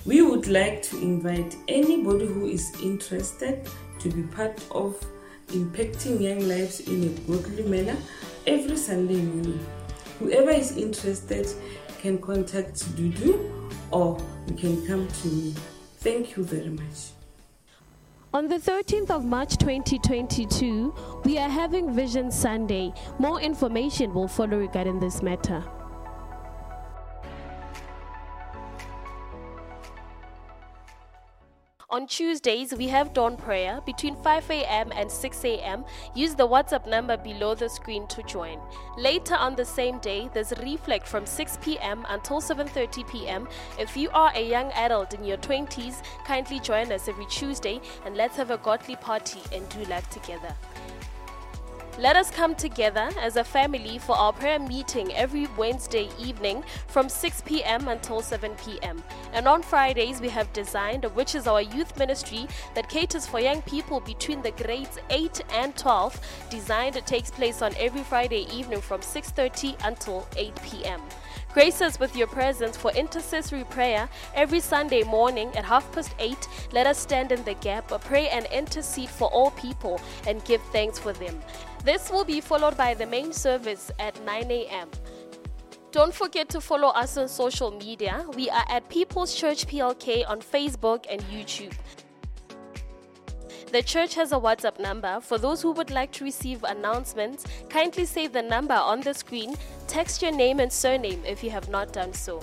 We 0.05 0.21
would 0.21 0.47
like 0.47 0.81
to 0.83 0.97
invite 0.97 1.55
anybody 1.69 2.25
who 2.25 2.47
is 2.47 2.69
interested 2.83 3.65
to 3.99 4.09
be 4.09 4.23
part 4.23 4.61
of 4.71 4.99
impacting 5.47 6.19
young 6.19 6.47
lives 6.47 6.81
in 6.81 7.03
a 7.03 7.09
godly 7.31 7.63
manner 7.63 7.97
every 8.45 8.75
Sunday 8.75 9.21
morning. 9.21 9.59
Whoever 10.21 10.51
is 10.51 10.77
interested 10.77 11.47
can 11.99 12.19
contact 12.21 12.75
Dudu 12.95 13.49
or 13.89 14.19
you 14.47 14.53
can 14.53 14.85
come 14.85 15.07
to 15.07 15.27
me. 15.29 15.55
Thank 15.97 16.37
you 16.37 16.43
very 16.43 16.69
much. 16.69 17.09
On 18.31 18.47
the 18.47 18.59
13th 18.59 19.09
of 19.09 19.25
March 19.25 19.57
2022, 19.57 20.93
we 21.25 21.39
are 21.39 21.49
having 21.49 21.91
Vision 21.91 22.29
Sunday. 22.29 22.93
More 23.17 23.41
information 23.41 24.13
will 24.13 24.27
follow 24.27 24.59
regarding 24.59 24.99
this 24.99 25.23
matter. 25.23 25.63
On 31.91 32.07
Tuesdays, 32.07 32.73
we 32.73 32.87
have 32.87 33.11
dawn 33.13 33.35
prayer 33.35 33.81
between 33.85 34.15
5 34.15 34.49
a.m. 34.49 34.93
and 34.95 35.11
6 35.11 35.43
a.m. 35.43 35.83
Use 36.15 36.35
the 36.35 36.47
WhatsApp 36.47 36.87
number 36.87 37.17
below 37.17 37.53
the 37.53 37.67
screen 37.67 38.07
to 38.07 38.23
join. 38.23 38.61
Later 38.97 39.35
on 39.35 39.57
the 39.57 39.65
same 39.65 39.99
day, 39.99 40.29
there's 40.33 40.53
Reflect 40.63 41.05
from 41.05 41.25
6 41.25 41.57
p.m. 41.61 42.05
until 42.07 42.39
7:30 42.39 43.11
p.m. 43.11 43.45
If 43.77 43.97
you 43.97 44.09
are 44.11 44.31
a 44.33 44.49
young 44.49 44.71
adult 44.71 45.13
in 45.13 45.25
your 45.25 45.35
20s, 45.39 46.01
kindly 46.25 46.61
join 46.61 46.93
us 46.93 47.09
every 47.09 47.25
Tuesday 47.25 47.81
and 48.05 48.15
let's 48.15 48.37
have 48.37 48.51
a 48.51 48.57
godly 48.57 48.95
party 48.95 49.41
and 49.53 49.67
do 49.67 49.83
life 49.91 50.09
together. 50.09 50.55
Let 51.99 52.15
us 52.15 52.31
come 52.31 52.55
together 52.55 53.09
as 53.19 53.35
a 53.35 53.43
family 53.43 53.99
for 53.99 54.15
our 54.15 54.31
prayer 54.31 54.59
meeting 54.59 55.13
every 55.13 55.47
Wednesday 55.57 56.09
evening 56.17 56.63
from 56.87 57.09
6 57.09 57.41
p.m. 57.41 57.89
until 57.89 58.21
7 58.21 58.55
p.m. 58.55 59.03
And 59.33 59.45
on 59.45 59.61
Fridays, 59.61 60.21
we 60.21 60.29
have 60.29 60.51
Designed, 60.53 61.03
which 61.13 61.35
is 61.35 61.47
our 61.47 61.61
youth 61.61 61.97
ministry 61.97 62.47
that 62.75 62.89
caters 62.89 63.27
for 63.27 63.41
young 63.41 63.61
people 63.63 63.99
between 63.99 64.41
the 64.41 64.51
grades 64.51 64.99
8 65.09 65.41
and 65.51 65.75
12. 65.75 66.47
Designed 66.49 66.95
takes 67.05 67.29
place 67.29 67.61
on 67.61 67.75
every 67.77 68.03
Friday 68.03 68.47
evening 68.51 68.81
from 68.81 69.01
6:30 69.01 69.75
until 69.85 70.25
8 70.37 70.55
p.m. 70.63 71.01
Grace 71.53 71.81
us 71.81 71.99
with 71.99 72.15
your 72.15 72.27
presence 72.27 72.77
for 72.77 72.91
intercessory 72.91 73.65
prayer 73.65 74.07
every 74.33 74.61
Sunday 74.61 75.03
morning 75.03 75.49
at 75.57 75.65
half 75.65 75.91
past 75.91 76.15
eight. 76.17 76.47
Let 76.71 76.87
us 76.87 76.97
stand 76.97 77.33
in 77.33 77.43
the 77.43 77.55
gap, 77.55 77.89
pray 78.05 78.29
and 78.29 78.45
intercede 78.45 79.09
for 79.09 79.27
all 79.27 79.51
people, 79.51 79.99
and 80.25 80.43
give 80.45 80.61
thanks 80.71 80.97
for 80.97 81.11
them. 81.11 81.41
This 81.83 82.11
will 82.11 82.23
be 82.23 82.41
followed 82.41 82.77
by 82.77 82.93
the 82.93 83.07
main 83.07 83.33
service 83.33 83.91
at 83.97 84.23
9 84.23 84.51
a.m. 84.51 84.87
Don't 85.91 86.13
forget 86.13 86.47
to 86.49 86.61
follow 86.61 86.89
us 86.89 87.17
on 87.17 87.27
social 87.27 87.71
media. 87.71 88.23
We 88.35 88.49
are 88.51 88.65
at 88.69 88.87
People's 88.87 89.33
Church 89.35 89.65
PLK 89.65 90.29
on 90.29 90.41
Facebook 90.41 91.05
and 91.09 91.21
YouTube. 91.23 91.73
The 93.71 93.81
church 93.81 94.13
has 94.15 94.31
a 94.31 94.35
WhatsApp 94.35 94.79
number. 94.79 95.19
For 95.21 95.39
those 95.39 95.61
who 95.61 95.71
would 95.71 95.89
like 95.89 96.11
to 96.13 96.23
receive 96.23 96.63
announcements, 96.63 97.45
kindly 97.69 98.05
save 98.05 98.31
the 98.31 98.43
number 98.43 98.75
on 98.75 99.01
the 99.01 99.13
screen. 99.13 99.55
Text 99.87 100.21
your 100.21 100.31
name 100.31 100.59
and 100.59 100.71
surname 100.71 101.23
if 101.25 101.43
you 101.43 101.49
have 101.49 101.67
not 101.69 101.93
done 101.93 102.13
so. 102.13 102.41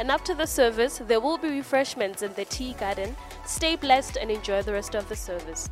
And 0.00 0.10
after 0.10 0.34
the 0.34 0.46
service, 0.46 1.02
there 1.06 1.20
will 1.20 1.36
be 1.36 1.50
refreshments 1.50 2.22
in 2.22 2.32
the 2.32 2.46
tea 2.46 2.72
garden. 2.72 3.14
Stay 3.44 3.76
blessed 3.76 4.16
and 4.16 4.30
enjoy 4.30 4.62
the 4.62 4.72
rest 4.72 4.94
of 4.94 5.06
the 5.10 5.14
service. 5.14 5.68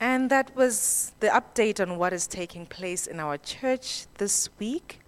And 0.00 0.30
that 0.30 0.56
was 0.56 1.12
the 1.20 1.26
update 1.26 1.78
on 1.78 1.98
what 1.98 2.14
is 2.14 2.26
taking 2.26 2.64
place 2.64 3.06
in 3.06 3.20
our 3.20 3.36
church 3.36 4.06
this 4.16 4.48
week. 4.58 5.00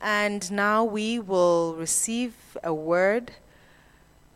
And 0.00 0.50
now 0.50 0.82
we 0.82 1.18
will 1.18 1.74
receive 1.74 2.32
a 2.64 2.72
word, 2.72 3.32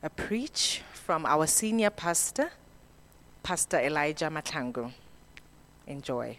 a 0.02 0.10
preach 0.10 0.82
from 0.92 1.24
our 1.24 1.46
senior 1.46 1.88
pastor, 1.88 2.50
Pastor 3.42 3.78
Elijah 3.78 4.28
Matlangu. 4.28 4.92
Enjoy. 5.86 6.36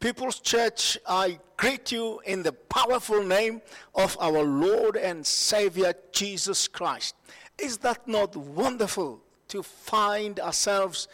People's 0.00 0.38
Church, 0.38 0.96
I 1.08 1.40
greet 1.56 1.90
you 1.90 2.20
in 2.24 2.44
the 2.44 2.52
powerful 2.52 3.20
name 3.20 3.60
of 3.96 4.16
our 4.20 4.44
Lord 4.44 4.96
and 4.96 5.26
Savior 5.26 5.92
Jesus 6.12 6.68
Christ. 6.68 7.16
Is 7.58 7.78
that 7.78 8.06
not 8.06 8.36
wonderful 8.36 9.20
to 9.48 9.64
find 9.64 10.38
ourselves 10.38 11.08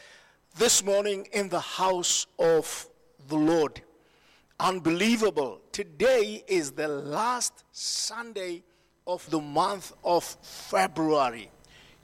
this 0.59 0.85
morning 0.85 1.27
in 1.33 1.49
the 1.49 1.61
house 1.61 2.27
of 2.39 2.87
the 3.27 3.37
Lord? 3.37 3.81
Unbelievable. 4.61 5.63
Today 5.73 6.45
is 6.47 6.73
the 6.73 6.89
last 6.89 7.65
Sunday 7.73 8.65
of 9.07 9.29
the 9.31 9.41
month 9.41 9.95
of 10.05 10.25
February. 10.43 11.51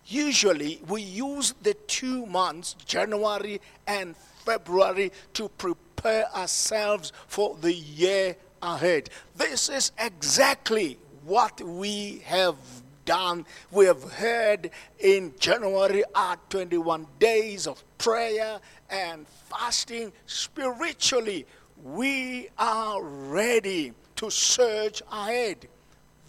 Usually, 0.06 0.80
we 0.88 1.02
use 1.02 1.54
the 1.62 1.74
two 1.74 2.24
months, 2.24 2.74
January 2.86 3.60
and 3.86 4.16
February, 4.46 5.12
to 5.34 5.50
prepare 5.50 5.89
ourselves 6.06 7.12
for 7.26 7.56
the 7.60 7.72
year 7.72 8.36
ahead. 8.62 9.10
This 9.36 9.68
is 9.68 9.92
exactly 9.98 10.98
what 11.24 11.60
we 11.60 12.22
have 12.24 12.56
done. 13.04 13.46
We 13.70 13.86
have 13.86 14.02
heard 14.12 14.70
in 14.98 15.34
January 15.38 16.04
our 16.14 16.36
21 16.48 17.06
days 17.18 17.66
of 17.66 17.82
prayer 17.98 18.60
and 18.90 19.26
fasting. 19.48 20.12
Spiritually, 20.26 21.46
we 21.82 22.48
are 22.58 23.02
ready 23.02 23.92
to 24.16 24.30
surge 24.30 25.02
ahead 25.10 25.66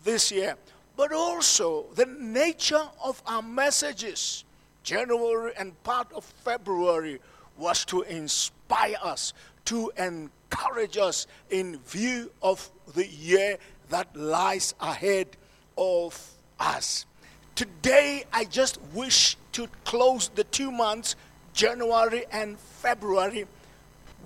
this 0.03 0.31
year. 0.31 0.55
But 0.95 1.13
also, 1.13 1.85
the 1.95 2.05
nature 2.05 2.87
of 3.03 3.21
our 3.25 3.41
messages, 3.41 4.43
January 4.83 5.51
and 5.57 5.81
part 5.83 6.11
of 6.13 6.23
February, 6.23 7.19
was 7.57 7.85
to 7.85 8.01
inspire 8.03 8.95
us, 9.01 9.33
to 9.71 9.89
encourage 9.97 10.97
us 10.97 11.27
in 11.49 11.79
view 11.87 12.29
of 12.41 12.69
the 12.93 13.07
year 13.07 13.57
that 13.87 14.13
lies 14.13 14.75
ahead 14.81 15.37
of 15.77 16.31
us. 16.59 17.05
Today, 17.55 18.25
I 18.33 18.43
just 18.43 18.81
wish 18.93 19.37
to 19.53 19.69
close 19.85 20.27
the 20.35 20.43
two 20.43 20.71
months, 20.71 21.15
January 21.53 22.25
and 22.33 22.59
February, 22.59 23.47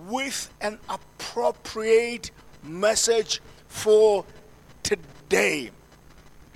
with 0.08 0.50
an 0.62 0.80
appropriate 0.90 2.32
message 2.64 3.40
for 3.68 4.26
today. 4.82 5.70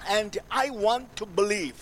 And 0.07 0.35
I 0.49 0.71
want 0.71 1.15
to 1.17 1.27
believe 1.27 1.75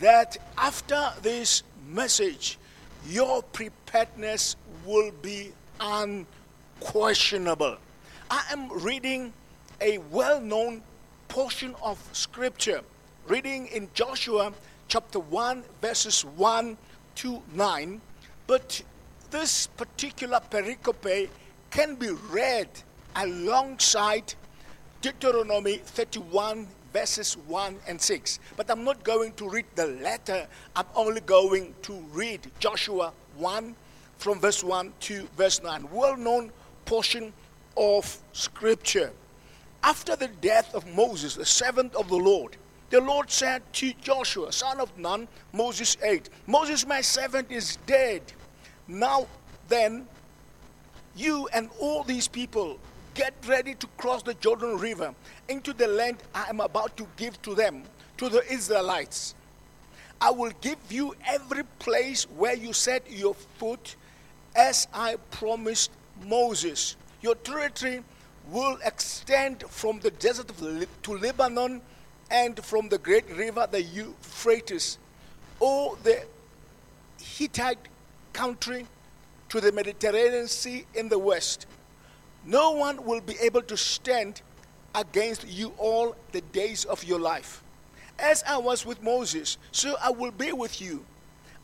that 0.00 0.38
after 0.58 1.12
this 1.22 1.62
message, 1.88 2.58
your 3.06 3.44
preparedness 3.44 4.56
will 4.84 5.12
be 5.22 5.52
unquestionable. 5.80 7.76
I 8.30 8.44
am 8.50 8.70
reading 8.70 9.32
a 9.80 9.98
well 10.10 10.40
known 10.40 10.82
portion 11.28 11.74
of 11.82 11.98
scripture, 12.12 12.80
reading 13.28 13.66
in 13.68 13.88
Joshua 13.94 14.52
chapter 14.88 15.18
1, 15.18 15.62
verses 15.80 16.24
1 16.24 16.76
to 17.16 17.42
9. 17.54 18.00
But 18.46 18.82
this 19.30 19.66
particular 19.66 20.40
pericope 20.50 21.28
can 21.70 21.96
be 21.96 22.10
read 22.30 22.68
alongside 23.16 24.34
Deuteronomy 25.02 25.78
31, 25.78 26.66
verses 26.92 27.36
1 27.46 27.76
and 27.86 28.00
6. 28.00 28.38
But 28.56 28.70
I'm 28.70 28.84
not 28.84 29.04
going 29.04 29.32
to 29.34 29.48
read 29.48 29.66
the 29.74 29.86
letter, 29.86 30.46
I'm 30.74 30.86
only 30.94 31.20
going 31.20 31.74
to 31.82 31.92
read 32.12 32.50
Joshua 32.58 33.12
1 33.36 33.76
from 34.18 34.40
verse 34.40 34.62
1 34.64 34.92
to 35.00 35.28
verse 35.36 35.62
9. 35.62 35.88
Well 35.90 36.16
known 36.16 36.50
portion 36.84 37.32
of 37.76 38.18
Scripture. 38.32 39.12
After 39.82 40.16
the 40.16 40.28
death 40.28 40.74
of 40.74 40.86
Moses, 40.94 41.34
the 41.34 41.44
servant 41.44 41.94
of 41.94 42.08
the 42.08 42.16
Lord, 42.16 42.56
the 42.90 43.00
Lord 43.00 43.30
said 43.30 43.62
to 43.74 43.92
Joshua, 43.94 44.52
son 44.52 44.80
of 44.80 44.96
Nun, 44.96 45.28
Moses 45.52 45.96
8, 46.02 46.28
Moses, 46.46 46.86
my 46.86 47.00
servant, 47.00 47.50
is 47.50 47.78
dead. 47.86 48.22
Now 48.88 49.26
then, 49.68 50.06
you 51.16 51.48
and 51.52 51.68
all 51.80 52.04
these 52.04 52.28
people 52.28 52.78
get 53.14 53.34
ready 53.48 53.74
to 53.74 53.86
cross 53.96 54.22
the 54.22 54.34
Jordan 54.34 54.78
River 54.78 55.14
into 55.48 55.72
the 55.72 55.88
land 55.88 56.18
I 56.34 56.48
am 56.48 56.60
about 56.60 56.96
to 56.98 57.06
give 57.16 57.40
to 57.42 57.54
them, 57.54 57.82
to 58.18 58.28
the 58.28 58.42
Israelites. 58.52 59.34
I 60.20 60.30
will 60.30 60.52
give 60.60 60.78
you 60.90 61.14
every 61.26 61.64
place 61.78 62.24
where 62.36 62.54
you 62.54 62.72
set 62.72 63.10
your 63.10 63.34
foot 63.34 63.96
as 64.56 64.88
I 64.92 65.16
promised 65.30 65.90
Moses. 66.24 66.96
Your 67.20 67.34
territory 67.34 68.02
will 68.50 68.78
extend 68.84 69.62
from 69.68 70.00
the 70.00 70.10
desert 70.10 70.50
to 71.02 71.12
Lebanon 71.18 71.82
and 72.30 72.64
from 72.64 72.88
the 72.88 72.98
great 72.98 73.28
river, 73.36 73.68
the 73.70 73.82
Euphrates, 73.82 74.98
or 75.60 75.96
the 76.02 76.24
Hittite 77.20 77.78
country 78.32 78.86
to 79.48 79.60
the 79.60 79.72
Mediterranean 79.72 80.48
Sea 80.48 80.86
in 80.94 81.08
the 81.08 81.18
west. 81.18 81.66
No 82.44 82.72
one 82.72 83.04
will 83.04 83.20
be 83.20 83.36
able 83.40 83.62
to 83.62 83.76
stand 83.76 84.40
against 84.94 85.46
you 85.46 85.72
all 85.78 86.16
the 86.32 86.40
days 86.40 86.84
of 86.84 87.04
your 87.04 87.20
life. 87.20 87.62
As 88.18 88.42
I 88.44 88.56
was 88.56 88.86
with 88.86 89.02
Moses, 89.02 89.58
so 89.72 89.96
I 90.00 90.10
will 90.10 90.30
be 90.30 90.52
with 90.52 90.80
you. 90.80 91.04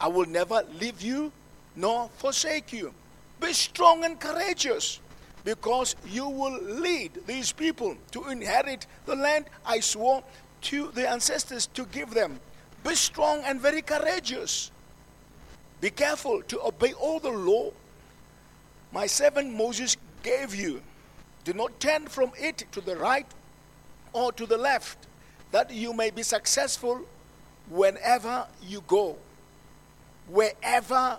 I 0.01 0.09
will 0.09 0.27
never 0.27 0.65
leave 0.79 1.01
you 1.01 1.33
nor 1.77 2.09
forsake 2.17 2.73
you. 2.73 2.93
Be 3.41 3.53
strong 3.53 4.05
and 4.05 4.19
courageous, 4.19 5.01
because 5.45 5.97
you 6.07 6.29
will 6.29 6.61
lead 6.63 7.11
these 7.27 7.53
people 7.53 7.97
to 8.13 8.29
inherit 8.29 8.87
the 9.07 9.17
land 9.17 9.47
I 9.67 9.81
swore 9.81 10.23
to 10.63 10.91
the 10.93 11.09
ancestors 11.09 11.67
to 11.75 11.85
give 11.87 12.11
them. 12.11 12.39
Be 12.85 12.95
strong 12.95 13.43
and 13.45 13.61
very 13.61 13.83
courageous. 13.83 14.71
Be 15.81 15.91
careful 15.91 16.43
to 16.43 16.63
obey 16.65 16.93
all 16.93 17.19
the 17.19 17.31
law 17.31 17.73
my 18.93 19.07
servant 19.07 19.53
Moses 19.53 19.97
gave 20.23 20.55
you. 20.55 20.83
Do 21.45 21.55
not 21.55 21.81
turn 21.81 22.07
from 22.07 22.31
it 22.39 22.67
to 22.73 22.81
the 22.81 22.97
right 22.97 23.27
or 24.13 24.31
to 24.33 24.47
the 24.47 24.59
left, 24.59 24.99
that 25.51 25.73
you 25.73 25.95
may 25.95 26.11
be 26.11 26.23
successful 26.23 27.01
whenever 27.71 28.47
you 28.63 28.85
go. 28.87 29.17
Wherever 30.29 31.19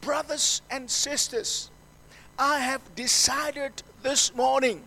Brothers 0.00 0.62
and 0.70 0.90
sisters, 0.90 1.70
I 2.38 2.60
have 2.60 2.94
decided 2.94 3.82
this 4.02 4.34
morning 4.34 4.84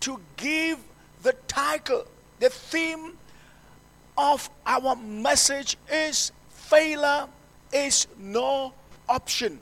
to 0.00 0.20
give 0.36 0.78
the 1.22 1.32
title, 1.48 2.04
the 2.38 2.50
theme 2.50 3.18
of 4.16 4.50
our 4.66 4.96
message 4.96 5.76
is 5.90 6.32
failure 6.50 7.26
is 7.72 8.06
no 8.18 8.72
option. 9.08 9.60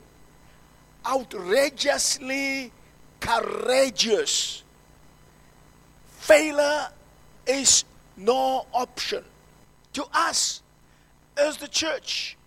Outrageously 1.05 2.71
courageous. 3.19 4.63
Failure 6.07 6.87
is 7.47 7.85
no 8.17 8.65
option. 8.73 9.23
To 9.93 10.05
us 10.13 10.61
as 11.37 11.57
the 11.57 11.67
church, 11.67 12.37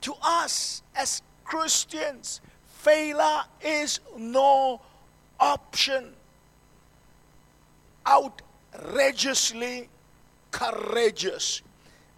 to 0.00 0.14
us 0.22 0.82
as 0.96 1.22
Christians, 1.48 2.40
failure 2.66 3.42
is 3.62 4.00
no 4.18 4.80
option. 5.40 6.12
Outrageously 8.06 9.88
courageous. 10.50 11.62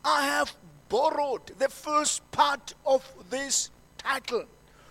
I 0.05 0.27
have 0.27 0.53
borrowed 0.89 1.47
the 1.61 1.69
first 1.69 2.29
part 2.33 2.75
of 2.85 3.09
this 3.31 3.71
title 3.99 4.47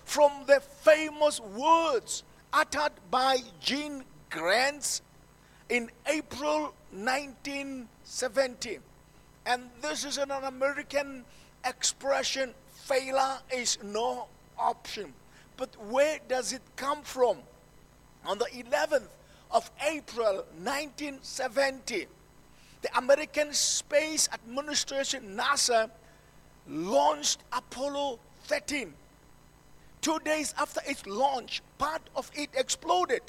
from 0.06 0.32
the 0.47 0.62
famous 0.62 1.41
words 1.41 2.23
uttered 2.54 2.93
by 3.12 3.39
Gene 3.60 4.06
Kranz 4.30 5.02
in 5.67 5.91
April 6.08 6.73
1970. 6.93 8.80
And 9.45 9.69
this 9.82 10.06
is 10.06 10.17
an 10.17 10.32
American 10.32 11.25
expression 11.65 12.54
failure 12.89 13.38
is 13.54 13.78
no 13.84 14.28
option. 14.58 15.13
But 15.58 15.69
where 15.89 16.19
does 16.28 16.54
it 16.54 16.62
come 16.75 17.04
from? 17.04 17.38
On 18.25 18.38
the 18.38 18.45
11th 18.45 19.08
of 19.52 19.69
April 19.88 20.43
1970, 20.63 22.08
the 22.82 22.97
American 22.97 23.54
Space 23.54 24.28
Administration, 24.34 25.38
NASA, 25.38 25.89
launched 26.67 27.41
Apollo 27.54 28.19
13. 28.45 28.93
Two 30.02 30.19
days 30.25 30.54
after 30.58 30.82
its 30.88 31.06
launch, 31.06 31.62
part 31.78 32.02
of 32.15 32.32
it 32.34 32.49
exploded. 32.56 33.21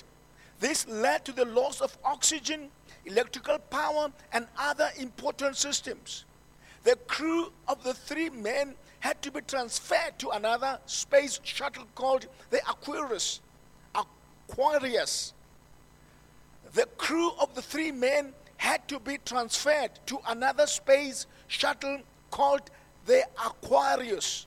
This 0.60 0.86
led 0.88 1.24
to 1.24 1.32
the 1.32 1.44
loss 1.44 1.80
of 1.80 1.96
oxygen, 2.04 2.70
electrical 3.04 3.58
power, 3.58 4.10
and 4.32 4.46
other 4.58 4.88
important 4.98 5.56
systems. 5.56 6.24
The 6.84 6.96
crew 7.06 7.52
of 7.68 7.82
the 7.82 7.92
three 7.92 8.30
men 8.30 8.74
had 9.00 9.20
to 9.22 9.30
be 9.30 9.40
transferred 9.40 10.18
to 10.18 10.30
another 10.30 10.78
space 10.86 11.40
shuttle 11.42 11.86
called 11.94 12.26
the 12.50 12.58
Aquarius. 12.68 13.40
Aquarius. 13.94 15.32
The 16.74 16.86
crew 16.96 17.32
of 17.40 17.54
the 17.54 17.62
three 17.62 17.90
men 17.90 18.32
had 18.58 18.86
to 18.88 19.00
be 19.00 19.18
transferred 19.24 19.90
to 20.06 20.20
another 20.28 20.66
space 20.66 21.26
shuttle 21.48 22.00
called 22.30 22.70
the 23.06 23.24
Aquarius. 23.44 24.46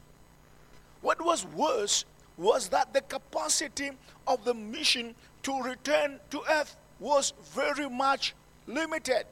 What 1.01 1.23
was 1.23 1.45
worse 1.47 2.05
was 2.37 2.69
that 2.69 2.93
the 2.93 3.01
capacity 3.01 3.91
of 4.27 4.45
the 4.45 4.53
mission 4.53 5.15
to 5.43 5.61
return 5.61 6.19
to 6.29 6.41
Earth 6.49 6.77
was 6.99 7.33
very 7.53 7.89
much 7.89 8.33
limited. 8.67 9.25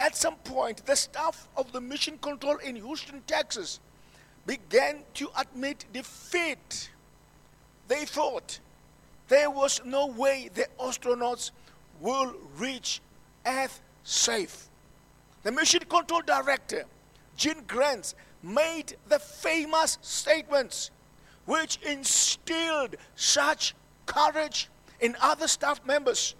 At 0.00 0.16
some 0.16 0.36
point, 0.36 0.86
the 0.86 0.96
staff 0.96 1.46
of 1.56 1.72
the 1.72 1.80
mission 1.80 2.16
control 2.18 2.56
in 2.56 2.74
Houston, 2.76 3.22
Texas, 3.26 3.80
began 4.46 5.00
to 5.14 5.28
admit 5.38 5.84
defeat. 5.92 6.90
They 7.86 8.06
thought 8.06 8.60
there 9.28 9.50
was 9.50 9.82
no 9.84 10.06
way 10.06 10.48
the 10.52 10.66
astronauts 10.80 11.50
will 12.00 12.34
reach 12.56 13.02
Earth 13.44 13.82
safe. 14.02 14.68
The 15.42 15.52
mission 15.52 15.80
control 15.80 16.22
director, 16.22 16.84
Gene 17.36 17.64
Kranz, 17.66 18.14
made 18.42 18.96
the 19.08 19.18
famous 19.18 19.98
statements 20.00 20.90
which 21.44 21.78
instilled 21.82 22.96
such 23.16 23.74
courage 24.06 24.70
in 25.00 25.14
other 25.20 25.46
staff 25.46 25.84
members. 25.84 26.34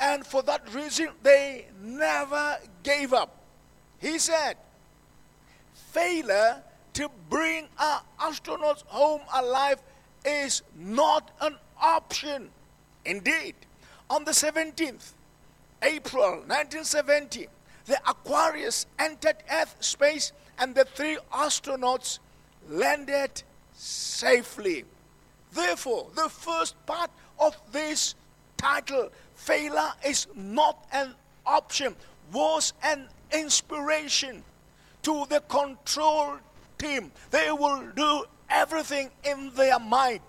And 0.00 0.26
for 0.26 0.42
that 0.42 0.72
reason, 0.74 1.08
they 1.22 1.66
never 1.80 2.58
gave 2.82 3.12
up. 3.12 3.36
He 3.98 4.18
said, 4.18 4.56
failure 5.72 6.62
to 6.94 7.08
bring 7.30 7.68
our 7.78 8.02
astronauts 8.20 8.84
home 8.86 9.22
alive 9.34 9.80
is 10.24 10.62
not 10.76 11.30
an 11.40 11.56
option. 11.80 12.50
Indeed, 13.04 13.54
on 14.10 14.24
the 14.24 14.32
17th, 14.32 15.12
April 15.82 16.30
1970, 16.46 17.48
the 17.86 17.98
Aquarius 18.08 18.86
entered 18.98 19.36
Earth 19.50 19.76
space 19.80 20.32
and 20.58 20.74
the 20.74 20.84
three 20.84 21.18
astronauts 21.32 22.18
landed 22.68 23.42
safely. 23.74 24.84
Therefore, 25.52 26.08
the 26.14 26.28
first 26.28 26.74
part 26.86 27.10
of 27.38 27.56
this 27.72 28.14
title, 28.56 29.10
failure 29.44 29.92
is 30.06 30.26
not 30.34 30.86
an 30.92 31.14
option 31.44 31.94
was 32.32 32.72
an 32.82 33.06
inspiration 33.32 34.42
to 35.02 35.26
the 35.28 35.40
control 35.40 36.36
team. 36.78 37.12
They 37.30 37.50
will 37.52 37.82
do 37.94 38.24
everything 38.48 39.10
in 39.22 39.50
their 39.54 39.78
might 39.78 40.22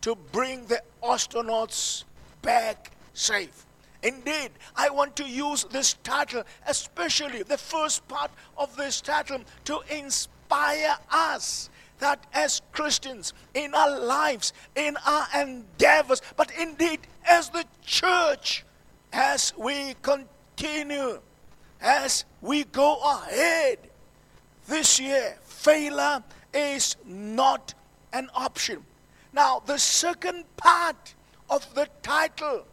to 0.00 0.16
bring 0.32 0.64
the 0.66 0.80
astronauts 1.02 2.04
back 2.40 2.92
safe. 3.12 3.66
Indeed, 4.02 4.50
I 4.76 4.90
want 4.90 5.16
to 5.16 5.24
use 5.24 5.64
this 5.64 5.94
title, 6.02 6.44
especially 6.66 7.42
the 7.42 7.58
first 7.58 8.06
part 8.08 8.30
of 8.56 8.76
this 8.76 9.00
title, 9.00 9.40
to 9.64 9.80
inspire 9.90 10.96
us 11.10 11.70
that 11.98 12.24
as 12.32 12.60
Christians, 12.72 13.32
in 13.54 13.74
our 13.74 13.98
lives, 13.98 14.52
in 14.74 14.96
our 15.06 15.26
endeavors, 15.40 16.20
but 16.36 16.50
indeed 16.58 16.93
church, 18.04 18.64
as 19.12 19.54
we 19.56 19.94
continue, 20.02 21.20
as 21.80 22.24
we 22.42 22.64
go 22.64 22.98
ahead 23.02 23.78
this 24.68 25.00
year, 25.00 25.36
failure 25.44 26.22
is 26.52 26.96
not 27.06 27.72
an 28.12 28.28
option. 28.34 28.84
Now, 29.32 29.62
the 29.64 29.78
second 29.78 30.44
part 30.56 31.14
of 31.48 31.74
the 31.74 31.88
title, 32.02 32.66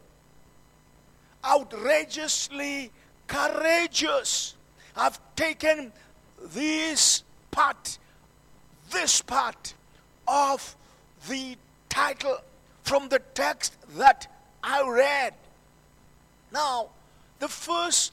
outrageously 1.44 2.90
courageous. 3.26 4.54
I've 4.96 5.18
taken 5.34 5.92
this 6.54 7.24
part, 7.50 7.98
this 8.90 9.22
part 9.22 9.74
of 10.28 10.76
the 11.28 11.56
title 11.88 12.38
from 12.82 13.08
the 13.08 13.20
text 13.34 13.76
that 13.96 14.31
I 14.62 14.88
read. 14.88 15.34
Now, 16.52 16.90
the 17.38 17.48
first 17.48 18.12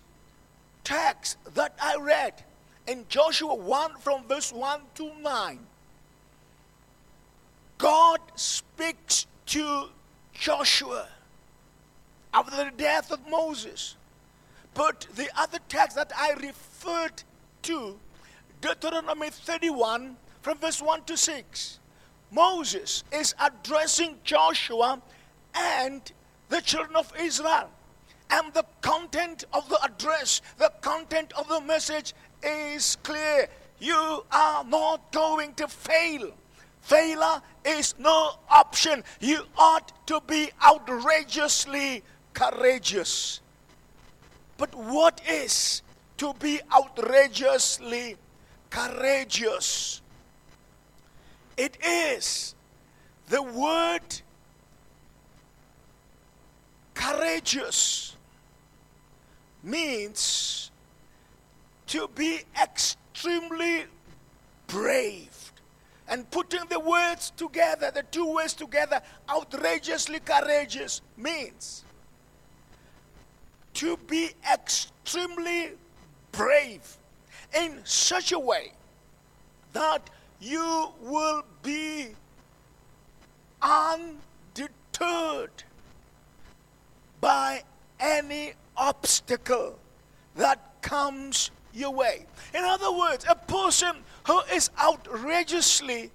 text 0.83 1.38
that 1.53 1.75
I 1.81 1.97
read 1.97 2.43
in 2.88 3.05
Joshua 3.09 3.53
1 3.53 3.97
from 3.99 4.23
verse 4.23 4.51
1 4.51 4.81
to 4.95 5.12
9, 5.21 5.59
God 7.77 8.19
speaks 8.35 9.27
to 9.47 9.89
Joshua 10.33 11.07
after 12.33 12.55
the 12.55 12.71
death 12.75 13.12
of 13.12 13.19
Moses. 13.29 13.95
But 14.73 15.07
the 15.15 15.29
other 15.38 15.59
text 15.67 15.95
that 15.95 16.12
I 16.15 16.33
referred 16.33 17.23
to, 17.63 17.97
Deuteronomy 18.62 19.29
31, 19.29 20.15
from 20.41 20.57
verse 20.57 20.81
1 20.81 21.03
to 21.03 21.17
6, 21.17 21.79
Moses 22.31 23.03
is 23.12 23.35
addressing 23.39 24.17
Joshua 24.23 25.01
and 25.55 26.12
the 26.49 26.62
children 26.62 26.95
of 26.95 27.12
Israel. 27.19 27.69
And 28.31 28.53
the 28.53 28.65
content 28.81 29.45
of 29.53 29.67
the 29.69 29.79
address, 29.83 30.41
the 30.57 30.71
content 30.81 31.31
of 31.33 31.47
the 31.47 31.62
message 31.62 32.13
is 32.43 32.97
clear. 33.01 33.47
You 33.79 34.23
are 34.31 34.63
not 34.63 35.12
going 35.12 35.53
to 35.55 35.67
fail. 35.67 36.31
Failure 36.81 37.41
is 37.65 37.95
no 37.97 38.33
option. 38.49 39.03
You 39.19 39.43
ought 39.57 40.05
to 40.07 40.21
be 40.27 40.51
outrageously 40.63 42.03
courageous. 42.33 43.41
But 44.57 44.75
what 44.75 45.21
is 45.27 45.81
to 46.17 46.33
be 46.39 46.59
outrageously 46.73 48.17
courageous? 48.69 50.01
It 51.57 51.77
is 51.83 52.55
the 53.29 53.41
word 53.41 54.21
courageous 56.99 58.17
means 59.63 60.69
to 61.88 62.09
be 62.13 62.41
extremely 62.62 63.85
brave. 64.67 65.53
And 66.09 66.29
putting 66.29 66.65
the 66.69 66.79
words 66.79 67.31
together, 67.38 67.89
the 67.91 68.03
two 68.03 68.33
words 68.33 68.53
together, 68.53 69.01
outrageously 69.29 70.19
courageous 70.19 71.01
means 71.15 71.85
to 73.75 73.95
be 74.07 74.31
extremely 74.51 75.71
brave 76.33 76.97
in 77.55 77.79
such 77.85 78.33
a 78.33 78.39
way 78.39 78.73
that 79.71 80.09
you 80.41 80.89
will 81.01 81.43
be 81.63 82.09
undeterred 83.62 85.63
by 87.21 87.63
any 87.99 88.53
obstacle 88.77 89.77
that 90.36 90.82
comes 90.82 91.51
your 91.73 91.91
way. 91.91 92.25
In 92.53 92.63
other 92.63 92.91
words, 92.91 93.25
a 93.29 93.36
person 93.36 93.97
who 94.25 94.39
is 94.53 94.69
outrageously 94.82 96.12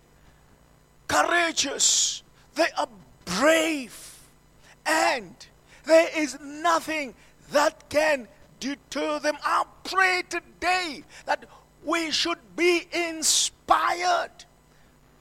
courageous, 1.09 2.23
they 2.55 2.69
are 2.77 2.89
brave, 3.25 4.19
and 4.87 5.35
there 5.85 6.09
is 6.17 6.39
nothing 6.41 7.15
that 7.53 7.89
can 7.89 8.29
deter 8.61 9.19
them. 9.19 9.37
I 9.45 9.65
pray 9.85 10.23
today 10.29 11.05
that 11.27 11.45
we 11.85 12.11
should 12.11 12.39
be 12.57 12.87
inspired 12.93 14.31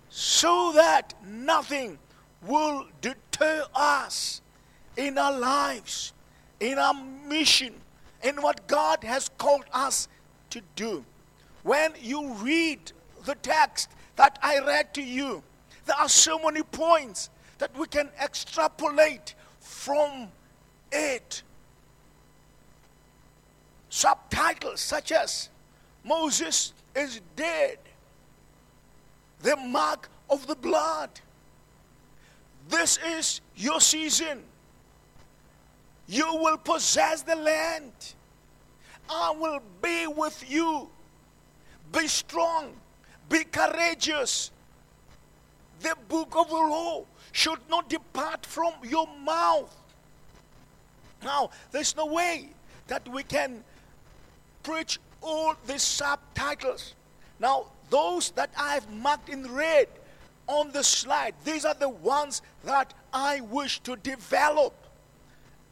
so 0.10 0.72
that 0.74 1.14
nothing 1.26 1.98
will 2.46 2.86
deter 3.02 3.66
us 3.76 4.42
in 4.98 5.18
our 5.18 5.38
lives, 5.38 6.14
in 6.60 6.78
our 6.78 6.94
mission, 7.28 7.74
in 8.24 8.42
what 8.42 8.68
God 8.68 9.04
has 9.04 9.30
called 9.38 9.66
us 9.74 10.08
to 10.52 10.62
do. 10.76 11.04
When 11.64 11.94
you 12.02 12.34
read 12.36 12.92
the 13.26 13.36
text 13.36 13.90
that 14.16 14.38
I 14.42 14.60
read 14.60 14.94
to 14.96 15.02
you, 15.02 15.44
there 15.86 15.96
are 15.98 16.10
so 16.10 16.40
many 16.40 16.64
points 16.64 17.30
that 17.58 17.78
we 17.78 17.88
can 17.88 18.10
extrapolate 18.22 19.36
from 19.60 20.28
it. 20.92 21.44
Subtitles 23.90 24.80
such 24.80 25.12
as 25.12 25.50
Moses 26.04 26.74
is 26.96 27.22
dead, 27.36 27.78
the 29.42 29.56
mark 29.56 30.10
of 30.30 30.48
the 30.48 30.56
blood. 30.56 31.10
This 32.70 32.98
is 33.06 33.42
your 33.56 33.82
season. 33.82 34.42
You 36.08 36.36
will 36.36 36.58
possess 36.58 37.22
the 37.22 37.36
land. 37.36 37.92
I 39.10 39.32
will 39.32 39.62
be 39.82 40.08
with 40.08 40.50
you. 40.50 40.90
Be 41.92 42.08
strong. 42.08 42.74
Be 43.30 43.44
courageous. 43.44 44.52
The 45.82 45.96
book 46.08 46.34
of 46.38 46.50
the 46.50 46.56
law 46.56 47.06
should 47.32 47.60
not 47.70 47.90
depart 47.90 48.46
from 48.46 48.74
your 48.84 49.08
mouth. 49.24 49.76
Now, 51.24 51.52
there's 51.72 51.96
no 51.96 52.06
way 52.06 52.50
that 52.88 53.08
we 53.08 53.24
can 53.24 53.64
preach 54.62 55.00
all 55.22 55.56
these 55.68 55.82
subtitles. 55.84 56.96
Now, 57.40 57.68
those 57.90 58.32
that 58.32 58.50
I've 58.58 58.90
marked 58.92 59.30
in 59.30 59.54
red 59.54 59.88
on 60.48 60.72
the 60.72 60.84
slide, 60.84 61.34
these 61.46 61.66
are 61.66 61.74
the 61.74 61.90
ones 61.90 62.42
that 62.64 62.94
I 63.14 63.42
wish 63.42 63.80
to 63.82 63.96
develop 63.96 64.74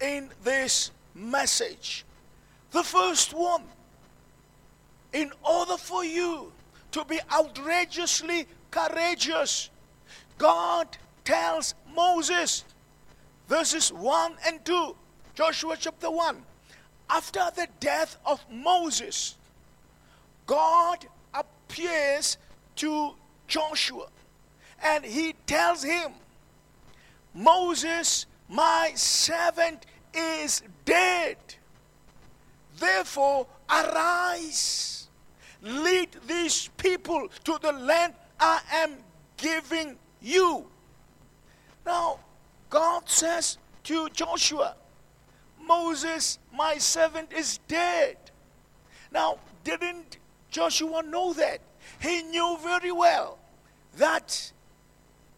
in 0.02 0.30
this 0.44 0.92
message. 1.14 2.06
The 2.72 2.84
first 2.84 3.34
one, 3.34 3.64
in 5.14 5.32
order 5.44 5.78
for 5.78 6.04
you 6.04 6.52
to 6.92 7.06
be 7.06 7.20
outrageously 7.32 8.48
courageous, 8.70 9.70
God 10.38 10.88
tells 11.24 11.76
Moses, 11.94 12.64
verses 13.48 13.92
1 13.92 14.34
and 14.48 14.64
2, 14.66 14.96
Joshua 15.36 15.76
chapter 15.78 16.10
1. 16.10 16.38
After 17.10 17.52
the 17.56 17.68
death 17.80 18.18
of 18.26 18.44
Moses, 18.50 19.36
God 20.46 21.06
appears 21.34 22.38
to 22.78 23.16
Joshua 23.48 24.08
and 24.84 25.06
he 25.06 25.34
tells 25.46 25.84
him, 25.84 26.14
Moses, 27.34 28.26
my 28.50 28.92
servant, 28.96 29.86
is 30.14 30.62
dead. 30.86 31.38
Therefore, 32.78 33.48
arise, 33.70 35.08
lead 35.62 36.10
these 36.28 36.70
people 36.78 37.28
to 37.44 37.60
the 37.62 37.72
land 37.72 38.14
I 38.40 38.62
am 38.72 38.98
giving 39.38 39.98
you. 40.22 40.66
Now, 41.86 42.20
God 42.70 43.08
says 43.08 43.58
to 43.84 44.10
Joshua, 44.10 44.76
Moses, 45.64 46.40
my 46.54 46.78
servant, 46.78 47.32
is 47.34 47.60
dead. 47.68 48.18
Now, 49.12 49.38
didn't 49.64 50.18
Joshua 50.50 51.04
know 51.04 51.34
that? 51.34 51.60
He 52.00 52.24
knew 52.24 52.58
very 52.64 52.92
well 52.92 53.38
that 53.98 54.52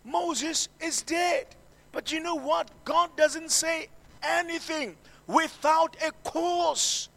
Moses 0.03 0.69
is 0.79 1.01
dead. 1.01 1.47
But 1.91 2.11
you 2.11 2.19
know 2.19 2.35
what? 2.35 2.69
God 2.85 3.15
doesn't 3.15 3.51
say 3.51 3.87
anything 4.23 4.95
without 5.27 5.95
a 6.05 6.11
cause 6.23 7.09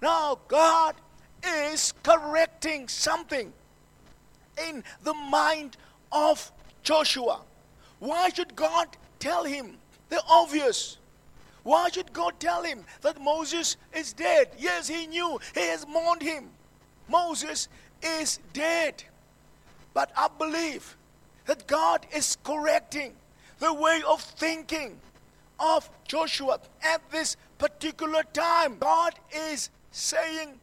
Now, 0.00 0.38
God 0.46 0.94
is 1.44 1.92
correcting 2.02 2.88
something 2.88 3.52
in 4.68 4.84
the 5.02 5.14
mind 5.14 5.76
of 6.12 6.52
Joshua. 6.82 7.40
Why 7.98 8.28
should 8.28 8.54
God 8.54 8.88
tell 9.18 9.44
him 9.44 9.78
the 10.08 10.22
obvious? 10.28 10.98
Why 11.64 11.90
should 11.90 12.12
God 12.12 12.38
tell 12.38 12.62
him 12.62 12.84
that 13.02 13.20
Moses 13.20 13.76
is 13.92 14.12
dead? 14.12 14.50
Yes, 14.58 14.88
he 14.88 15.06
knew. 15.06 15.40
He 15.54 15.60
has 15.68 15.86
mourned 15.86 16.22
him. 16.22 16.50
Moses 17.08 17.68
is 18.02 18.38
dead. 18.52 19.02
But 19.94 20.12
I 20.16 20.28
believe 20.38 20.96
that 21.46 21.66
God 21.66 22.06
is 22.14 22.36
correcting 22.44 23.14
the 23.58 23.74
way 23.74 24.00
of 24.06 24.22
thinking 24.22 25.00
of 25.58 25.88
Joshua 26.06 26.60
at 26.82 27.00
this 27.10 27.36
particular 27.58 28.22
time. 28.32 28.78
God 28.78 29.14
is 29.34 29.70
saying 29.90 30.60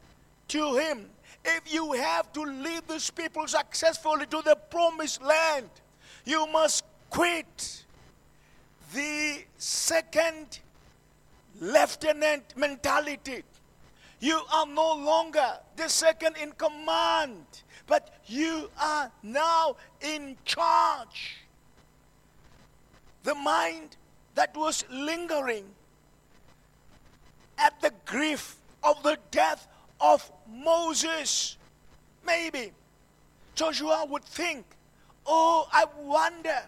to 0.50 0.76
him, 0.78 1.10
if 1.44 1.72
you 1.72 1.94
have 1.94 2.32
to 2.34 2.42
lead 2.42 2.88
these 2.88 3.10
people 3.10 3.48
successfully 3.48 4.26
to 4.28 4.42
the 4.44 4.56
promised 4.70 5.22
land, 5.22 5.70
you 6.26 6.48
must 6.48 6.84
quit 7.10 7.86
the 8.94 9.44
second 9.58 10.60
lieutenant 11.60 12.58
mentality. 12.58 13.44
You 14.20 14.42
are 14.52 14.66
no 14.66 14.96
longer 14.96 15.60
the 15.76 15.88
second 15.88 16.38
in 16.38 16.52
command, 16.54 17.46
but 17.86 18.16
you 18.26 18.72
are 18.82 19.12
now 19.22 19.76
in 20.02 20.38
charge. 20.46 21.38
The 23.24 23.36
mind 23.36 23.98
that 24.36 24.56
was 24.56 24.86
lingering 24.92 25.66
at 27.58 27.80
the 27.82 27.92
grief 28.06 28.58
of 28.84 29.02
the 29.04 29.18
death 29.32 29.68
of 30.00 30.30
Moses. 30.48 31.58
Maybe 32.26 32.72
Joshua 33.56 34.06
would 34.10 34.24
think, 34.26 34.66
oh, 35.26 35.68
I 35.72 35.86
wonder 35.98 36.62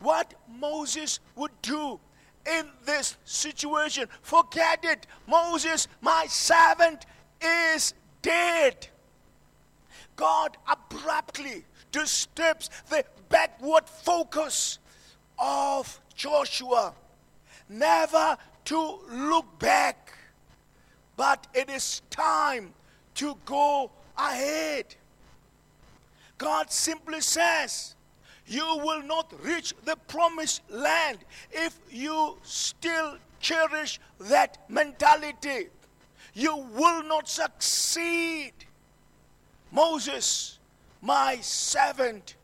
what 0.00 0.34
Moses 0.48 1.20
would 1.36 1.52
do 1.62 1.98
in 2.46 2.68
this 2.84 3.16
situation. 3.24 4.08
Forget 4.22 4.84
it. 4.84 5.06
Moses, 5.26 5.88
my 6.00 6.26
servant, 6.28 7.06
is 7.40 7.94
dead. 8.22 8.88
God 10.16 10.56
abruptly 10.68 11.64
disturbs 11.90 12.70
the 12.88 13.04
backward 13.28 13.88
focus 13.88 14.78
of 15.38 16.00
Joshua. 16.14 16.92
Never 17.68 18.36
to 18.66 18.98
look 19.10 19.58
back, 19.58 20.12
but 21.16 21.46
it 21.54 21.70
is 21.70 22.02
time 22.10 22.74
to 23.14 23.36
go 23.44 23.90
ahead. 24.16 24.94
God 26.38 26.70
simply 26.70 27.20
says, 27.20 27.94
You 28.46 28.78
will 28.84 29.02
not 29.02 29.32
reach 29.42 29.74
the 29.84 29.96
promised 29.96 30.62
land 30.68 31.18
if 31.50 31.78
you 31.90 32.38
still 32.42 33.16
cherish 33.40 34.00
that 34.20 34.58
mentality. 34.68 35.68
You 36.34 36.56
will 36.56 37.02
not 37.04 37.28
succeed. 37.28 38.52
Moses, 39.70 40.58
my 41.00 41.38
servant, 41.40 42.36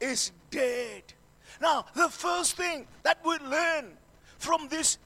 is 0.00 0.32
dead. 0.50 1.02
Now, 1.60 1.84
the 1.94 2.08
first 2.08 2.56
thing 2.56 2.86
that 3.02 3.18
we 3.24 3.36
learn 3.38 3.96
from 4.40 4.66
this 4.68 4.98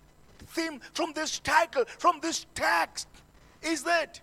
theme, 0.48 0.80
from 0.94 1.12
this 1.12 1.40
title, 1.40 1.84
from 1.98 2.20
this 2.20 2.46
text, 2.54 3.08
is 3.62 3.82
that 3.82 4.20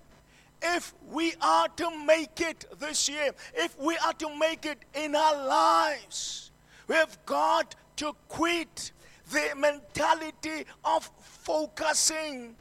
if 0.62 0.94
we 1.12 1.34
are 1.42 1.68
to 1.68 2.06
make 2.06 2.40
it 2.40 2.66
this 2.80 3.10
year, 3.10 3.32
if 3.54 3.78
we 3.80 3.98
are 3.98 4.14
to 4.14 4.36
make 4.38 4.66
it 4.66 4.80
in 4.94 5.16
our 5.16 5.48
lives, 5.48 6.52
we 6.88 6.96
have 6.96 7.18
got 7.26 7.76
to 7.98 8.16
quit 8.28 8.92
the 9.32 9.50
mentality 9.58 10.66
of 10.84 11.10
focusing 11.20 12.56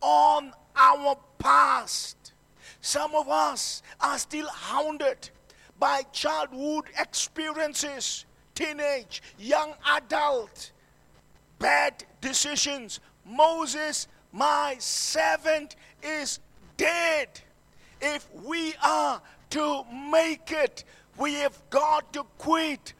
on 0.00 0.52
our 0.76 1.16
past. 1.38 2.32
Some 2.80 3.14
of 3.14 3.28
us 3.28 3.82
are 4.00 4.18
still 4.18 4.48
hounded 4.48 5.30
by 5.78 6.02
childhood 6.12 6.84
experiences, 6.98 8.24
teenage, 8.54 9.22
young 9.38 9.74
adult, 9.90 10.72
bad 11.64 12.04
decisions. 12.20 13.00
Moses, 13.24 14.06
my 14.32 14.76
servant, 14.78 15.76
is 16.02 16.40
dead. 16.76 17.28
If 18.02 18.28
we 18.44 18.74
are 18.82 19.22
to 19.48 19.84
make 20.12 20.50
it, 20.50 20.84
we 21.16 21.32
have 21.36 21.58
got 21.70 22.12
to 22.12 22.24
quit 22.36 22.92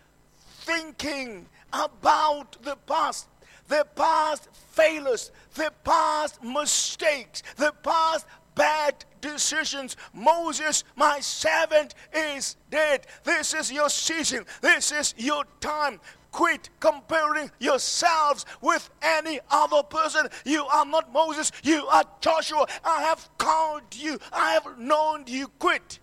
thinking 0.62 1.44
about 1.74 2.56
the 2.62 2.76
past. 2.86 3.28
The 3.68 3.86
past 3.96 4.48
failures, 4.70 5.30
the 5.54 5.70
past 5.84 6.42
mistakes, 6.42 7.42
the 7.56 7.72
past 7.82 8.26
bad 8.54 9.04
decisions. 9.20 9.96
Moses, 10.14 10.84
my 10.96 11.20
servant, 11.20 11.94
is 12.14 12.56
dead. 12.70 13.06
This 13.24 13.52
is 13.52 13.70
your 13.70 13.90
season. 13.90 14.46
This 14.62 14.90
is 14.90 15.14
your 15.18 15.44
time. 15.60 16.00
Quit 16.34 16.68
comparing 16.80 17.48
yourselves 17.60 18.44
with 18.60 18.90
any 19.00 19.38
other 19.52 19.84
person. 19.84 20.26
You 20.44 20.64
are 20.66 20.84
not 20.84 21.12
Moses. 21.12 21.52
You 21.62 21.86
are 21.86 22.02
Joshua. 22.20 22.66
I 22.84 23.02
have 23.02 23.28
called 23.38 23.94
you. 23.94 24.18
I 24.32 24.50
have 24.50 24.76
known 24.76 25.22
you. 25.28 25.46
Quit 25.60 26.00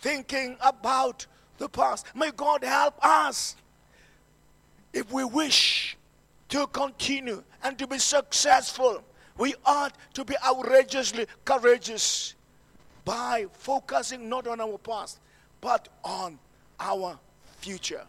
thinking 0.00 0.56
about 0.60 1.26
the 1.58 1.68
past. 1.68 2.06
May 2.14 2.30
God 2.30 2.62
help 2.62 2.94
us 3.04 3.56
if 4.92 5.12
we 5.12 5.24
wish 5.24 5.98
to 6.50 6.68
continue 6.68 7.42
and 7.64 7.76
to 7.80 7.88
be 7.88 7.98
successful, 7.98 9.02
we 9.36 9.56
ought 9.66 9.96
to 10.14 10.24
be 10.24 10.36
outrageously 10.46 11.26
courageous 11.44 12.36
by 13.04 13.46
focusing 13.52 14.28
not 14.28 14.46
on 14.46 14.60
our 14.60 14.78
past, 14.78 15.18
but 15.60 15.88
on 16.04 16.38
our 16.78 17.18
future. 17.58 18.06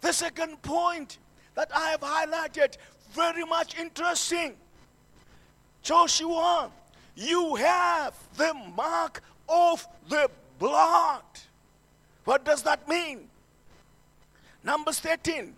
The 0.00 0.12
second 0.12 0.62
point 0.62 1.18
that 1.54 1.70
I 1.74 1.90
have 1.90 2.00
highlighted, 2.00 2.76
very 3.12 3.44
much 3.44 3.78
interesting. 3.78 4.54
Joshua, 5.82 6.70
you 7.16 7.56
have 7.56 8.14
the 8.36 8.54
mark 8.76 9.22
of 9.48 9.86
the 10.08 10.30
blood. 10.58 11.22
What 12.24 12.44
does 12.44 12.62
that 12.62 12.88
mean? 12.88 13.28
Numbers 14.62 15.00
13 15.00 15.54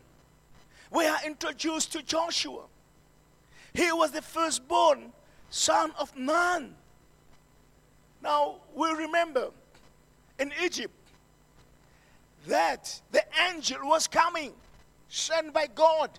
we 0.91 1.07
are 1.07 1.19
introduced 1.25 1.93
to 1.93 2.03
Joshua. 2.03 2.65
He 3.73 3.93
was 3.93 4.11
the 4.11 4.23
firstborn 4.23 5.13
son 5.49 5.93
of 5.99 6.17
man. 6.17 6.75
Now, 8.23 8.57
we 8.75 8.91
remember 8.91 9.51
in 10.39 10.53
Egypt 10.63 10.93
that 12.47 13.01
the 13.13 13.23
angel 13.51 13.79
was 13.85 14.07
coming, 14.07 14.53
sent 15.09 15.53
by 15.53 15.67
God, 15.67 16.19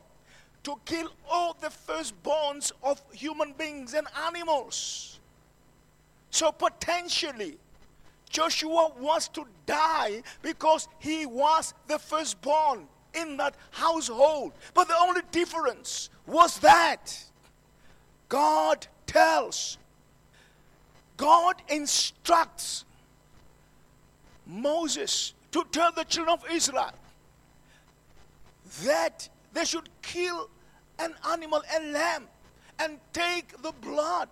to 0.64 0.76
kill 0.86 1.10
all 1.30 1.56
the 1.60 1.68
firstborns 1.68 2.72
of 2.84 3.02
human 3.12 3.54
beings 3.54 3.94
and 3.94 4.08
animals. 4.28 5.20
So, 6.30 6.52
potentially, 6.52 7.58
Joshua 8.30 8.92
was 8.98 9.28
to 9.30 9.46
die 9.66 10.24
because 10.42 10.88
he 11.00 11.26
was 11.26 11.74
the 11.88 12.00
firstborn 12.00 12.88
in 13.14 13.38
that 13.38 13.56
household. 13.72 14.54
But 14.74 14.88
the 14.88 14.98
only 14.98 15.22
difference 15.32 16.10
was 16.26 16.60
that 16.60 17.24
God 18.30 18.88
tells, 19.06 19.78
God 21.18 21.62
instructs 21.68 22.86
Moses 24.46 25.34
to 25.52 25.66
tell 25.72 25.91
the 25.91 26.04
children 26.04 26.38
of 26.38 26.45
Israel 26.49 26.91
that 28.84 29.28
they 29.54 29.66
should 29.66 29.89
kill 30.02 30.49
an 30.99 31.14
animal, 31.28 31.62
a 31.78 31.91
lamb, 31.91 32.28
and 32.80 32.99
take 33.14 33.62
the 33.62 33.74
blood 33.82 34.30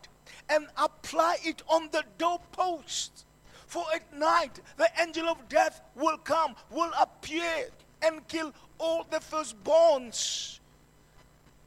and 0.50 0.68
apply 0.78 1.38
it 1.44 1.62
on 1.68 1.90
the 1.92 2.04
doorpost. 2.18 3.26
For 3.68 3.84
at 3.94 4.12
night 4.16 4.60
the 4.78 4.90
angel 5.00 5.28
of 5.28 5.48
death 5.50 5.82
will 5.96 6.18
come, 6.18 6.56
will 6.72 6.92
appear, 7.00 7.70
and 8.02 8.28
kill 8.28 8.54
all 8.78 9.06
the 9.10 9.18
firstborns 9.20 10.60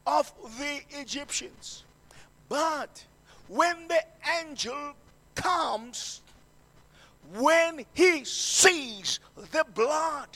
of 0.06 0.32
the 0.58 0.80
Egyptians. 0.90 1.84
But 2.48 3.04
when 3.48 3.88
the 3.88 4.02
angel 4.40 4.94
comes, 5.34 6.21
when 7.34 7.84
he 7.94 8.24
sees 8.24 9.20
the 9.50 9.64
blood, 9.74 10.28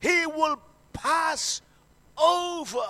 he 0.00 0.26
will 0.26 0.60
pass 0.92 1.62
over 2.18 2.86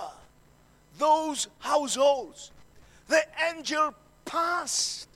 those 0.97 1.47
households. 1.59 2.51
The 3.07 3.21
angel 3.53 3.93
passed 4.25 5.07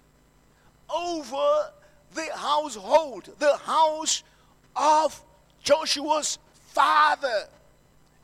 over 0.94 1.72
the 2.14 2.28
household, 2.34 3.30
the 3.40 3.58
house 3.58 4.24
of 4.76 5.24
Joshua's 5.64 6.38
father. 6.68 7.48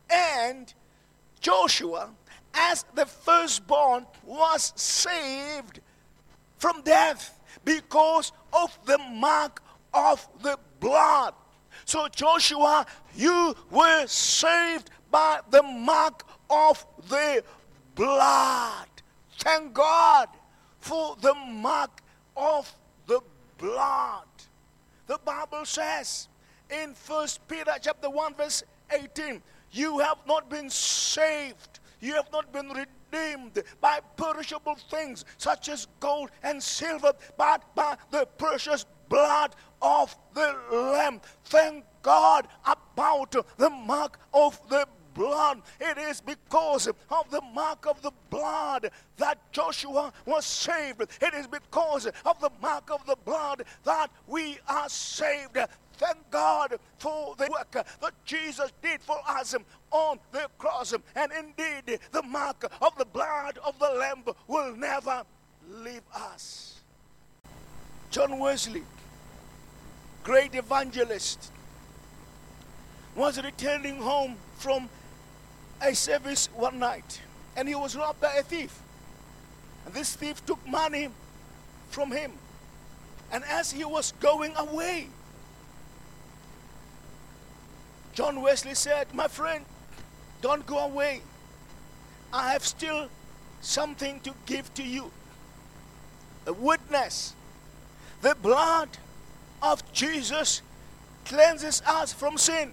And 0.10 0.74
Joshua, 1.40 2.10
as 2.54 2.86
the 2.94 3.06
firstborn, 3.06 4.06
was 4.24 4.74
saved 4.76 5.82
from 6.58 6.82
death 6.84 7.40
because 7.66 8.32
of 8.52 8.78
the 8.86 8.98
mark 8.98 9.62
of 9.94 10.28
the 10.42 10.58
blood. 10.80 11.34
So, 11.86 12.08
Joshua, 12.08 12.86
you 13.16 13.56
were 13.70 14.08
saved 14.08 14.90
by 15.12 15.40
the 15.50 15.64
mark 15.64 16.26
of 16.50 16.86
the 17.10 17.44
blood. 17.96 18.88
Thank 19.40 19.74
God 19.74 20.30
for 20.80 21.16
the 21.22 21.34
mark 21.34 22.02
of 22.36 22.74
the 23.08 23.22
blood. 23.58 24.28
The 25.08 25.20
Bible 25.24 25.66
says 25.66 26.28
in 26.70 26.94
First 26.94 27.46
Peter 27.48 27.74
chapter 27.82 28.10
1 28.10 28.36
verse 28.36 28.64
18, 28.92 29.42
you 29.72 30.00
have 30.00 30.18
not 30.28 30.50
been 30.50 30.70
saved, 30.70 31.80
you 32.00 32.14
have 32.14 32.32
not 32.32 32.52
been 32.52 32.70
redeemed 32.70 33.64
by 33.82 34.00
perishable 34.18 34.76
things 34.90 35.26
such 35.38 35.70
as 35.70 35.88
gold 36.00 36.30
and 36.44 36.62
silver, 36.62 37.12
but 37.38 37.64
by 37.76 37.98
the 38.12 38.26
precious 38.38 38.86
blood 39.10 39.56
of 39.84 40.16
the 40.34 40.56
Lamb. 40.72 41.22
Thank 41.46 41.86
God 42.02 42.48
about 42.66 43.36
the 43.58 43.70
mark 43.70 44.18
of 44.34 44.60
the 44.70 44.88
blood. 45.14 45.62
It 45.80 45.98
is 45.98 46.22
because 46.22 46.88
of 46.88 47.30
the 47.30 47.42
mark 47.54 47.86
of 47.86 48.02
the 48.02 48.12
blood 48.30 48.90
that 49.18 49.52
Joshua 49.52 50.12
was 50.26 50.46
saved. 50.46 51.02
It 51.22 51.34
is 51.34 51.48
because 51.48 52.08
of 52.26 52.40
the 52.40 52.50
mark 52.62 52.90
of 52.90 53.06
the 53.06 53.18
blood 53.24 53.64
that 53.84 54.10
we 54.28 54.58
are 54.68 54.90
saved. 54.90 55.58
Thank 55.98 56.32
God 56.32 56.80
for 56.98 57.36
the 57.36 57.48
work 57.52 57.72
that 57.72 58.14
Jesus 58.26 58.72
did 58.82 59.02
for 59.02 59.20
us 59.28 59.56
on 59.92 60.20
the 60.32 60.50
cross. 60.58 60.94
And 61.16 61.32
indeed, 61.32 62.00
the 62.12 62.24
mark 62.24 62.66
of 62.82 62.98
the 62.98 63.06
blood 63.06 63.60
of 63.64 63.78
the 63.78 63.90
Lamb 63.90 64.24
will 64.48 64.76
never 64.76 65.24
leave 65.70 66.02
us. 66.14 66.82
John 68.10 68.40
Wesley, 68.40 68.84
great 70.24 70.56
evangelist, 70.56 71.52
was 73.16 73.42
returning 73.44 73.98
home 73.98 74.38
from 74.58 74.90
a 75.82 75.94
service 75.94 76.50
one 76.56 76.80
night 76.80 77.22
and 77.56 77.68
he 77.68 77.76
was 77.76 77.96
robbed 77.96 78.22
by 78.22 78.34
a 78.34 78.44
thief. 78.44 78.80
And 79.86 79.94
this 79.94 80.16
thief 80.16 80.44
took 80.46 80.66
money 80.68 81.10
from 81.90 82.12
him. 82.12 82.32
And 83.32 83.44
as 83.44 83.72
he 83.72 83.84
was 83.84 84.14
going 84.20 84.54
away, 84.56 85.08
John 88.14 88.42
Wesley 88.42 88.76
said, 88.76 89.08
My 89.14 89.28
friend, 89.28 89.66
don't 90.42 90.66
go 90.66 90.80
away. 90.80 91.22
I 92.32 92.54
have 92.54 92.64
still 92.66 93.10
something 93.62 94.20
to 94.22 94.34
give 94.46 94.74
to 94.76 94.84
you. 94.84 95.12
A 96.46 96.54
witness. 96.54 97.34
The 98.22 98.36
blood 98.36 98.90
of 99.64 99.92
Jesus 99.94 100.62
cleanses 101.26 101.82
us 101.88 102.12
from 102.14 102.38
sin. 102.38 102.72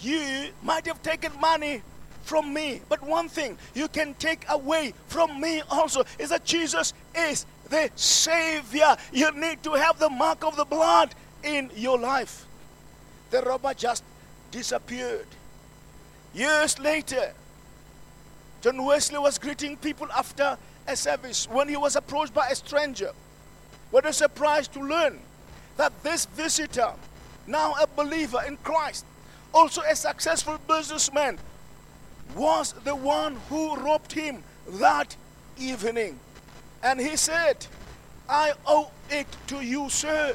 You 0.00 0.48
might 0.62 0.86
have 0.86 1.02
taken 1.02 1.38
money 1.38 1.82
from 2.22 2.52
me, 2.52 2.80
but 2.88 3.02
one 3.02 3.28
thing 3.28 3.56
you 3.74 3.86
can 3.86 4.14
take 4.14 4.44
away 4.48 4.94
from 5.06 5.40
me 5.40 5.62
also 5.70 6.04
is 6.18 6.30
that 6.30 6.44
Jesus 6.44 6.92
is 7.14 7.46
the 7.68 7.90
Savior. 7.94 8.96
You 9.12 9.30
need 9.32 9.62
to 9.62 9.74
have 9.74 9.98
the 9.98 10.10
mark 10.10 10.44
of 10.44 10.56
the 10.56 10.64
blood 10.64 11.14
in 11.44 11.70
your 11.76 11.98
life. 11.98 12.46
The 13.30 13.42
robber 13.42 13.74
just 13.74 14.02
disappeared. 14.50 15.26
Years 16.34 16.78
later, 16.78 17.32
John 18.62 18.84
Wesley 18.84 19.18
was 19.18 19.38
greeting 19.38 19.76
people 19.76 20.08
after 20.10 20.58
a 20.88 20.96
service 20.96 21.48
when 21.48 21.68
he 21.68 21.76
was 21.76 21.96
approached 21.96 22.34
by 22.34 22.48
a 22.48 22.54
stranger. 22.54 23.12
What 23.90 24.06
a 24.06 24.12
surprise 24.12 24.68
to 24.68 24.80
learn 24.80 25.20
that 25.76 26.02
this 26.02 26.26
visitor, 26.26 26.92
now 27.46 27.74
a 27.80 27.86
believer 27.86 28.42
in 28.46 28.56
Christ, 28.58 29.04
also 29.52 29.82
a 29.82 29.94
successful 29.94 30.58
businessman, 30.68 31.38
was 32.34 32.72
the 32.84 32.94
one 32.94 33.36
who 33.48 33.76
robbed 33.76 34.12
him 34.12 34.42
that 34.68 35.16
evening. 35.58 36.18
And 36.82 37.00
he 37.00 37.16
said, 37.16 37.66
I 38.28 38.52
owe 38.66 38.90
it 39.10 39.26
to 39.48 39.60
you, 39.60 39.88
sir. 39.88 40.34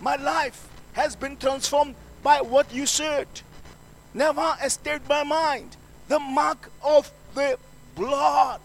My 0.00 0.16
life 0.16 0.68
has 0.92 1.16
been 1.16 1.36
transformed 1.36 1.94
by 2.22 2.40
what 2.40 2.72
you 2.72 2.86
said. 2.86 3.28
Never 4.14 4.56
escaped 4.62 5.08
my 5.08 5.22
mind 5.22 5.76
the 6.08 6.18
mark 6.18 6.70
of 6.82 7.12
the 7.34 7.58
blood. 7.94 8.60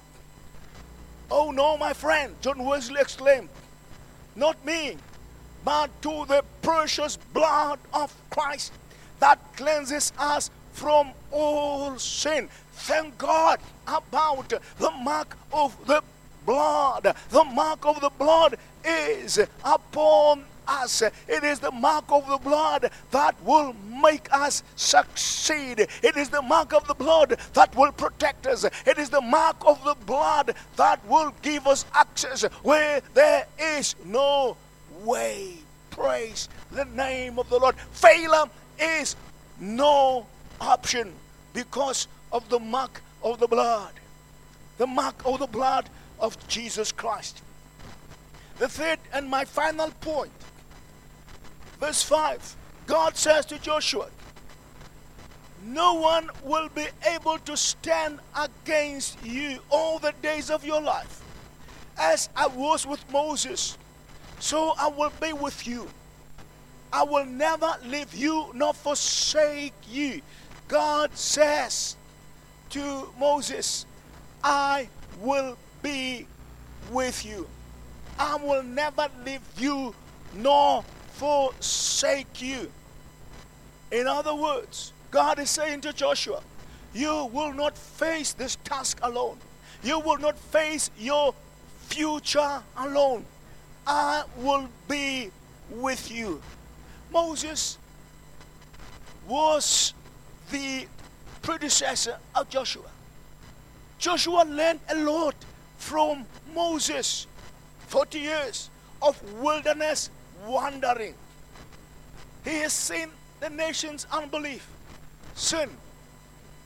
Oh 1.29 1.51
no, 1.51 1.77
my 1.77 1.93
friend, 1.93 2.35
John 2.41 2.63
Wesley 2.63 2.99
exclaimed. 2.99 3.49
Not 4.35 4.63
me, 4.65 4.97
but 5.65 5.89
to 6.03 6.25
the 6.27 6.45
precious 6.61 7.17
blood 7.33 7.79
of 7.93 8.13
Christ 8.29 8.71
that 9.19 9.39
cleanses 9.57 10.13
us 10.17 10.51
from 10.73 11.11
all 11.31 11.97
sin. 11.97 12.47
Thank 12.73 13.17
God 13.17 13.59
about 13.87 14.49
the 14.49 14.91
mark 14.91 15.35
of 15.51 15.75
the 15.87 16.03
blood. 16.45 17.15
The 17.29 17.43
mark 17.43 17.85
of 17.85 17.99
the 17.99 18.11
blood 18.11 18.57
is 18.85 19.39
upon 19.63 20.45
us. 20.67 21.01
It 21.01 21.43
is 21.43 21.59
the 21.59 21.71
mark 21.71 22.05
of 22.09 22.27
the 22.27 22.37
blood 22.37 22.91
that 23.11 23.35
will 23.43 23.73
make 24.01 24.31
us 24.31 24.63
succeed. 24.75 25.79
It 25.79 26.17
is 26.17 26.29
the 26.29 26.41
mark 26.41 26.73
of 26.73 26.87
the 26.87 26.93
blood 26.93 27.39
that 27.53 27.75
will 27.75 27.91
protect 27.91 28.45
us. 28.47 28.65
It 28.85 28.97
is 28.97 29.09
the 29.09 29.21
mark 29.21 29.57
of 29.65 29.83
the 29.83 29.95
blood 30.05 30.55
that 30.75 31.05
will 31.07 31.33
give 31.41 31.65
us 31.67 31.85
access 31.93 32.43
where 32.63 33.01
there 33.13 33.47
is 33.59 33.95
no 34.05 34.57
way. 35.03 35.53
Praise 35.89 36.49
the 36.71 36.85
name 36.85 37.39
of 37.39 37.49
the 37.49 37.59
Lord. 37.59 37.75
Failure 37.91 38.45
is 38.79 39.15
no 39.59 40.25
option 40.59 41.13
because 41.53 42.07
of 42.31 42.47
the 42.49 42.59
mark 42.59 43.01
of 43.23 43.39
the 43.39 43.47
blood. 43.47 43.93
The 44.77 44.87
mark 44.87 45.25
of 45.25 45.39
the 45.39 45.47
blood 45.47 45.89
of 46.19 46.47
Jesus 46.47 46.91
Christ. 46.91 47.41
The 48.57 48.67
third 48.67 48.99
and 49.13 49.29
my 49.29 49.45
final 49.45 49.91
point, 50.01 50.31
verse 51.79 52.01
5, 52.03 52.55
God 52.87 53.17
says 53.17 53.45
to 53.47 53.59
Joshua, 53.59 54.07
No 55.65 55.95
one 55.95 56.29
will 56.43 56.69
be 56.69 56.87
able 57.05 57.37
to 57.39 57.57
stand 57.57 58.19
against 58.37 59.23
you 59.25 59.59
all 59.69 59.99
the 59.99 60.13
days 60.21 60.49
of 60.49 60.65
your 60.65 60.81
life. 60.81 61.21
As 61.97 62.29
I 62.35 62.47
was 62.47 62.85
with 62.85 63.03
Moses, 63.11 63.77
so 64.39 64.73
I 64.77 64.87
will 64.87 65.11
be 65.21 65.33
with 65.33 65.67
you. 65.67 65.87
I 66.91 67.03
will 67.03 67.25
never 67.25 67.75
leave 67.85 68.13
you 68.13 68.51
nor 68.53 68.73
forsake 68.73 69.73
you. 69.89 70.21
God 70.67 71.15
says 71.17 71.95
to 72.69 73.09
Moses, 73.19 73.85
I 74.43 74.89
will 75.19 75.57
be 75.81 76.27
with 76.91 77.25
you. 77.25 77.47
I 78.17 78.35
will 78.37 78.63
never 78.63 79.09
leave 79.25 79.41
you 79.57 79.93
nor 80.33 80.83
forsake 81.13 82.41
you. 82.41 82.71
In 83.91 84.07
other 84.07 84.33
words, 84.33 84.93
God 85.11 85.39
is 85.39 85.49
saying 85.49 85.81
to 85.81 85.93
Joshua, 85.93 86.41
You 86.93 87.25
will 87.25 87.53
not 87.53 87.77
face 87.77 88.33
this 88.33 88.57
task 88.63 88.99
alone. 89.01 89.37
You 89.83 89.99
will 89.99 90.17
not 90.17 90.37
face 90.37 90.89
your 90.97 91.33
future 91.87 92.63
alone. 92.77 93.25
I 93.87 94.23
will 94.37 94.67
be 94.87 95.31
with 95.69 96.11
you. 96.11 96.41
Moses 97.11 97.77
was 99.27 99.93
the 100.51 100.87
predecessor 101.41 102.17
of 102.33 102.49
Joshua. 102.49 102.89
Joshua 103.99 104.43
learned 104.47 104.79
a 104.89 104.95
lot 104.95 105.35
from 105.77 106.25
Moses. 106.53 107.27
40 107.87 108.19
years 108.19 108.69
of 109.01 109.21
wilderness 109.39 110.09
wandering. 110.45 111.13
He 112.43 112.51
has 112.57 112.73
seen 112.73 113.09
the 113.39 113.49
nation's 113.49 114.05
unbelief, 114.11 114.67
sin, 115.35 115.69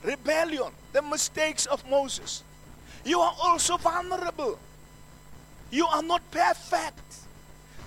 rebellion, 0.04 0.72
the 0.94 1.02
mistakes 1.02 1.66
of 1.66 1.88
Moses. 1.90 2.44
You 3.06 3.20
are 3.20 3.36
also 3.42 3.78
vulnerable. 3.78 4.60
You 5.72 5.86
are 5.88 6.04
not 6.04 6.22
perfect. 6.32 7.09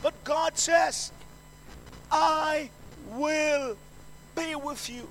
But 0.02 0.24
God 0.24 0.58
says, 0.58 1.12
I 2.10 2.68
will 3.12 3.76
be 4.36 4.54
with 4.56 4.90
you. 4.90 5.08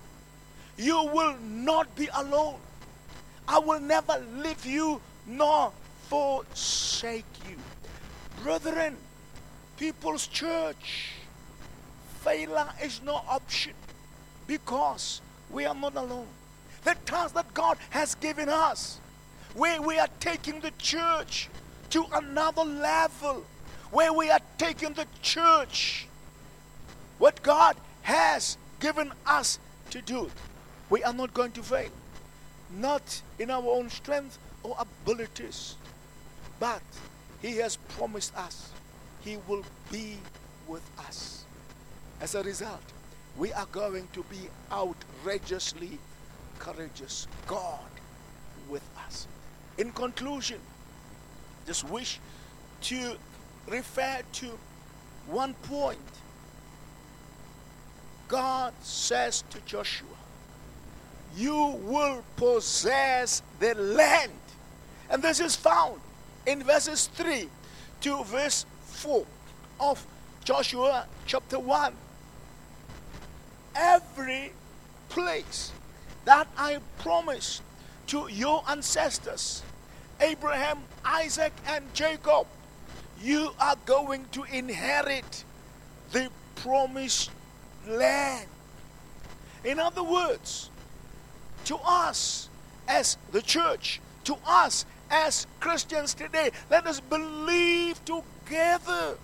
You 0.77 1.05
will 1.05 1.35
not 1.39 1.95
be 1.95 2.09
alone. 2.13 2.57
I 3.47 3.59
will 3.59 3.79
never 3.79 4.23
leave 4.37 4.65
you 4.65 5.01
nor 5.25 5.71
forsake 6.09 7.25
you. 7.49 7.55
Brethren, 8.43 8.97
People's 9.77 10.27
Church, 10.27 11.13
failure 12.21 12.67
is 12.83 13.01
no 13.03 13.15
option 13.27 13.73
because 14.45 15.21
we 15.49 15.65
are 15.65 15.75
not 15.75 15.95
alone. 15.95 16.27
The 16.83 16.95
task 17.05 17.35
that 17.35 17.53
God 17.53 17.77
has 17.91 18.15
given 18.15 18.49
us, 18.49 18.99
where 19.53 19.81
we 19.81 19.99
are 19.99 20.09
taking 20.19 20.59
the 20.59 20.71
church 20.77 21.49
to 21.91 22.05
another 22.13 22.63
level, 22.63 23.45
where 23.91 24.13
we 24.13 24.29
are 24.29 24.39
taking 24.57 24.93
the 24.93 25.05
church, 25.21 26.07
what 27.17 27.41
God 27.43 27.75
has 28.03 28.57
given 28.79 29.11
us 29.25 29.59
to 29.91 30.01
do, 30.01 30.31
we 30.89 31.03
are 31.03 31.13
not 31.13 31.33
going 31.33 31.51
to 31.51 31.63
fail. 31.63 31.89
Not 32.77 33.21
in 33.37 33.51
our 33.51 33.63
own 33.63 33.89
strength 33.89 34.39
or 34.63 34.75
abilities, 34.79 35.75
but 36.59 36.81
He 37.41 37.57
has 37.57 37.75
promised 37.75 38.35
us 38.37 38.71
He 39.23 39.37
will 39.47 39.63
be 39.91 40.17
with 40.67 40.83
us. 40.99 41.43
As 42.21 42.35
a 42.35 42.43
result, 42.43 42.81
we 43.37 43.51
are 43.53 43.65
going 43.71 44.07
to 44.13 44.23
be 44.23 44.49
outrageously 44.71 45.99
courageous. 46.59 47.27
God 47.47 47.79
with 48.69 48.83
us. 49.05 49.27
In 49.77 49.91
conclusion, 49.91 50.59
just 51.65 51.83
wish 51.89 52.19
to 52.83 53.15
refer 53.71 54.19
to 54.33 54.59
one 55.27 55.53
point. 55.63 55.97
God 58.27 58.73
says 58.81 59.43
to 59.49 59.59
Joshua, 59.65 60.07
You 61.35 61.79
will 61.83 62.23
possess 62.35 63.41
the 63.59 63.73
land. 63.75 64.31
And 65.09 65.23
this 65.23 65.39
is 65.39 65.55
found 65.55 65.99
in 66.45 66.63
verses 66.63 67.07
3 67.15 67.49
to 68.01 68.23
verse 68.25 68.65
4 68.85 69.25
of 69.79 70.05
Joshua 70.43 71.05
chapter 71.25 71.59
1. 71.59 71.93
Every 73.75 74.51
place 75.09 75.71
that 76.25 76.47
I 76.57 76.79
promised 76.99 77.61
to 78.07 78.27
your 78.29 78.63
ancestors, 78.67 79.63
Abraham, 80.19 80.79
Isaac, 81.05 81.53
and 81.67 81.93
Jacob, 81.93 82.47
you 83.23 83.51
are 83.59 83.75
going 83.85 84.25
to 84.31 84.43
inherit 84.43 85.43
the 86.11 86.29
promised 86.55 87.31
land. 87.87 88.47
In 89.63 89.79
other 89.79 90.03
words, 90.03 90.69
to 91.65 91.77
us 91.85 92.49
as 92.87 93.17
the 93.31 93.41
church, 93.41 94.01
to 94.23 94.37
us 94.45 94.85
as 95.09 95.45
Christians 95.59 96.13
today, 96.13 96.51
let 96.69 96.87
us 96.87 96.99
believe 96.99 97.99
together 98.05 99.17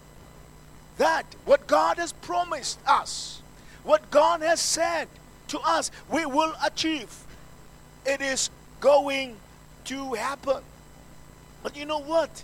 that 0.98 1.26
what 1.46 1.68
God 1.68 1.98
has 1.98 2.12
promised 2.14 2.80
us, 2.88 3.42
what 3.84 4.10
God 4.12 4.42
has 4.42 4.60
said 4.60 5.08
to 5.48 5.60
us, 5.60 5.92
we 6.12 6.26
will 6.26 6.54
achieve. 6.64 7.10
It 8.06 8.22
is 8.22 8.50
going 8.80 9.38
to 9.86 10.14
happen. 10.14 10.62
But 11.64 11.76
you 11.76 11.86
know 11.86 12.00
what? 12.00 12.44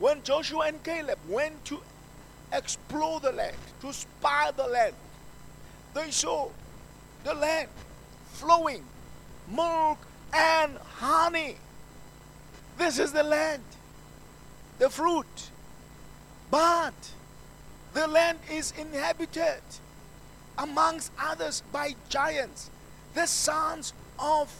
When 0.00 0.22
Joshua 0.22 0.68
and 0.68 0.82
Caleb 0.82 1.18
went 1.28 1.62
to 1.66 1.78
explore 2.54 3.20
the 3.20 3.32
land, 3.32 3.54
to 3.82 3.92
spy 3.92 4.50
the 4.56 4.66
land, 4.66 4.94
they 5.92 6.10
saw 6.10 6.48
the 7.22 7.34
land 7.34 7.68
flowing 8.32 8.82
milk 9.46 9.98
and 10.32 10.78
honey. 10.78 11.56
This 12.78 12.98
is 12.98 13.12
the 13.12 13.22
land, 13.22 13.62
the 14.78 14.88
fruit. 14.88 15.50
But 16.50 16.94
the 17.92 18.06
land 18.06 18.38
is 18.50 18.72
inhabited, 18.78 19.60
amongst 20.56 21.12
others, 21.20 21.62
by 21.72 21.94
giants, 22.08 22.70
the 23.12 23.26
sons 23.26 23.92
of 24.18 24.50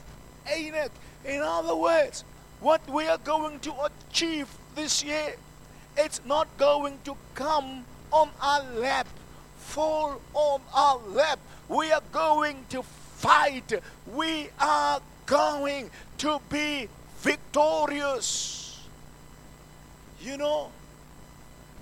Anak. 0.46 0.92
In 1.24 1.40
other 1.40 1.74
words, 1.74 2.24
what 2.60 2.86
we 2.90 3.06
are 3.06 3.18
going 3.18 3.58
to 3.60 3.72
achieve 3.84 4.48
this 4.74 5.02
year, 5.02 5.34
it's 5.96 6.20
not 6.24 6.48
going 6.58 6.98
to 7.04 7.16
come 7.34 7.84
on 8.12 8.30
our 8.40 8.62
lap, 8.74 9.06
fall 9.58 10.20
on 10.34 10.60
our 10.74 10.98
lap. 11.08 11.38
We 11.68 11.92
are 11.92 12.02
going 12.12 12.64
to 12.70 12.82
fight. 12.82 13.72
We 14.12 14.48
are 14.58 15.00
going 15.26 15.90
to 16.18 16.40
be 16.48 16.88
victorious. 17.18 18.80
You 20.20 20.36
know, 20.36 20.72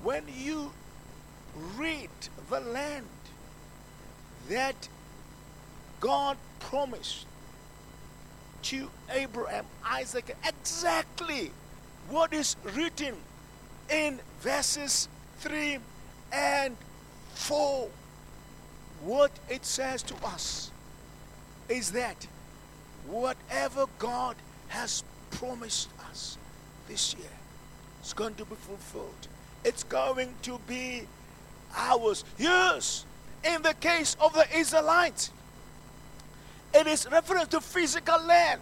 when 0.03 0.25
you 0.37 0.73
read 1.77 2.11
the 2.51 2.61
land 2.61 3.07
that 4.49 4.89
God 6.01 6.37
promised 6.61 7.27
to 8.63 8.91
Abraham, 9.11 9.65
Isaac, 9.85 10.37
exactly 10.45 11.51
what 12.09 12.33
is 12.33 12.57
written 12.75 13.15
in 13.91 14.19
verses 14.41 15.09
3 15.41 15.79
and 16.33 16.77
4. 17.35 17.89
What 19.03 19.31
it 19.49 19.65
says 19.65 20.03
to 20.05 20.15
us 20.27 20.71
is 21.69 21.93
that 21.93 22.27
whatever 23.07 23.87
God 23.99 24.37
has 24.69 25.05
promised 25.31 25.89
us 26.11 26.39
this 26.89 27.15
year 27.15 27.27
is 28.03 28.13
going 28.13 28.35
to 28.37 28.45
be 28.45 28.55
fulfilled. 28.55 29.29
It's 29.65 29.85
going 29.85 30.35
to 30.43 30.59
be 30.67 31.03
ours. 31.77 32.25
Yes, 32.39 33.05
in 33.45 33.63
the 33.63 33.75
case 33.75 34.17
of 34.21 34.33
the 34.33 34.47
Israelites, 34.57 35.31
it 36.75 36.87
is 36.87 37.09
reference 37.11 37.49
to 37.49 37.61
physical 37.61 38.21
land, 38.25 38.61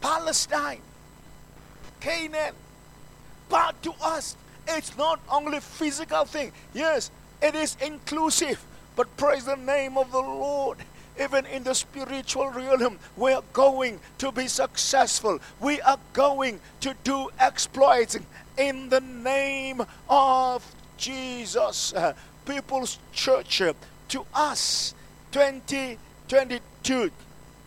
Palestine, 0.00 0.80
Canaan. 2.02 2.54
But 3.48 3.80
to 3.84 3.94
us, 4.02 4.36
it's 4.66 4.96
not 4.98 5.20
only 5.30 5.60
physical 5.60 6.24
thing. 6.24 6.52
Yes, 6.74 7.10
it 7.40 7.54
is 7.54 7.76
inclusive. 7.80 8.64
But 8.96 9.16
praise 9.16 9.44
the 9.44 9.56
name 9.56 9.96
of 9.96 10.10
the 10.10 10.18
Lord. 10.18 10.78
Even 11.20 11.46
in 11.46 11.62
the 11.62 11.74
spiritual 11.74 12.50
realm, 12.50 12.98
we 13.16 13.32
are 13.32 13.44
going 13.52 14.00
to 14.18 14.32
be 14.32 14.48
successful. 14.48 15.38
We 15.60 15.80
are 15.82 15.98
going 16.12 16.60
to 16.80 16.94
do 17.04 17.28
exploits 17.38 18.18
in 18.56 18.88
the 18.88 19.00
name 19.00 19.82
of 20.08 20.64
Jesus. 20.96 21.94
People's 22.46 22.98
Church, 23.12 23.62
to 24.08 24.26
us, 24.34 24.94
2022, 25.32 27.10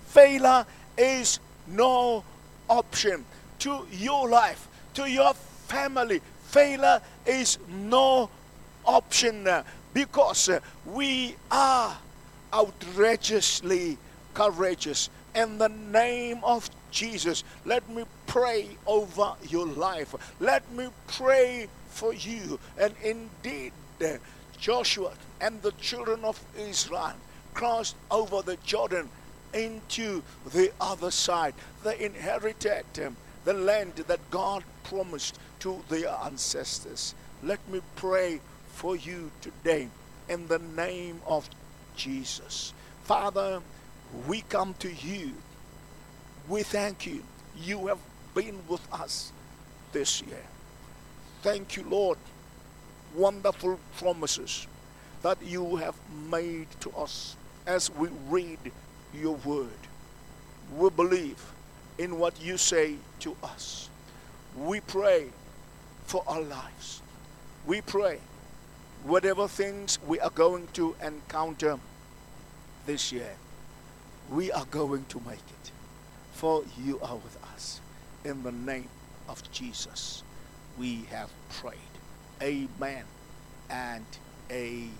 failure 0.07 0.65
is 0.97 1.39
no 1.67 2.23
option. 2.67 3.25
To 3.59 3.85
your 3.91 4.29
life, 4.29 4.67
to 4.95 5.09
your 5.09 5.33
family, 5.67 6.21
failure 6.43 7.01
is 7.25 7.57
no 7.69 8.29
option 8.85 9.47
because 9.93 10.49
we 10.85 11.35
are 11.49 11.97
outrageously 12.53 13.97
courageous. 14.33 15.09
In 15.33 15.57
the 15.57 15.69
name 15.69 16.39
of 16.43 16.69
Jesus, 16.91 17.43
let 17.65 17.87
me 17.89 18.05
pray 18.27 18.69
over 18.85 19.33
your 19.49 19.65
life. 19.65 20.15
Let 20.39 20.71
me 20.71 20.87
pray 21.07 21.67
for 21.89 22.13
you. 22.13 22.59
And 22.77 22.93
indeed, 23.03 23.73
Joshua 24.59 25.11
and 25.41 25.61
the 25.61 25.71
children 25.73 26.23
of 26.23 26.41
Israel 26.57 27.13
crossed 27.53 27.95
over 28.11 28.41
the 28.41 28.57
Jordan 28.65 29.09
into 29.53 30.21
the 30.53 30.71
other 30.79 31.11
side. 31.11 31.53
They 31.83 31.99
inherited 31.99 32.85
um, 33.05 33.15
the 33.45 33.53
land 33.53 33.95
that 33.95 34.19
God 34.31 34.63
promised 34.83 35.39
to 35.59 35.81
their 35.87 36.09
ancestors. 36.25 37.15
Let 37.43 37.59
me 37.69 37.81
pray 37.95 38.41
for 38.73 38.95
you 38.95 39.31
today 39.41 39.87
in 40.27 40.47
the 40.47 40.59
name 40.59 41.21
of 41.27 41.49
Jesus. 41.95 42.73
Father, 43.03 43.61
we 44.27 44.41
come 44.41 44.73
to 44.79 44.91
you. 44.91 45.31
We 46.49 46.63
thank 46.63 47.05
you. 47.05 47.23
You 47.61 47.87
have 47.87 47.99
been 48.33 48.59
with 48.67 48.85
us 48.91 49.31
this 49.91 50.21
year. 50.21 50.43
Thank 51.41 51.77
you, 51.77 51.83
Lord. 51.87 52.17
Wonderful 53.15 53.79
promises 53.97 54.67
that 55.21 55.37
you 55.43 55.77
have 55.77 55.95
made 56.29 56.67
to 56.81 56.91
us 56.91 57.35
as 57.65 57.89
we 57.91 58.09
read 58.27 58.59
your 59.13 59.35
word. 59.37 59.69
We 60.75 60.89
believe 60.89 61.41
in 61.97 62.19
what 62.19 62.41
you 62.41 62.57
say 62.57 62.95
to 63.19 63.35
us. 63.43 63.89
We 64.57 64.79
pray 64.81 65.27
for 66.05 66.23
our 66.27 66.41
lives. 66.41 67.01
We 67.65 67.81
pray 67.81 68.19
whatever 69.03 69.47
things 69.47 69.99
we 70.07 70.19
are 70.19 70.29
going 70.31 70.67
to 70.73 70.95
encounter 71.03 71.79
this 72.85 73.11
year, 73.11 73.35
we 74.31 74.51
are 74.51 74.65
going 74.65 75.05
to 75.09 75.21
make 75.27 75.35
it. 75.35 75.71
For 76.33 76.63
you 76.83 76.99
are 77.01 77.15
with 77.15 77.37
us. 77.53 77.79
In 78.23 78.43
the 78.43 78.51
name 78.51 78.89
of 79.29 79.49
Jesus. 79.51 80.23
we 80.77 81.05
have 81.09 81.29
prayed. 81.61 81.77
Amen 82.41 83.03
and 83.69 84.05
amen. 84.51 84.91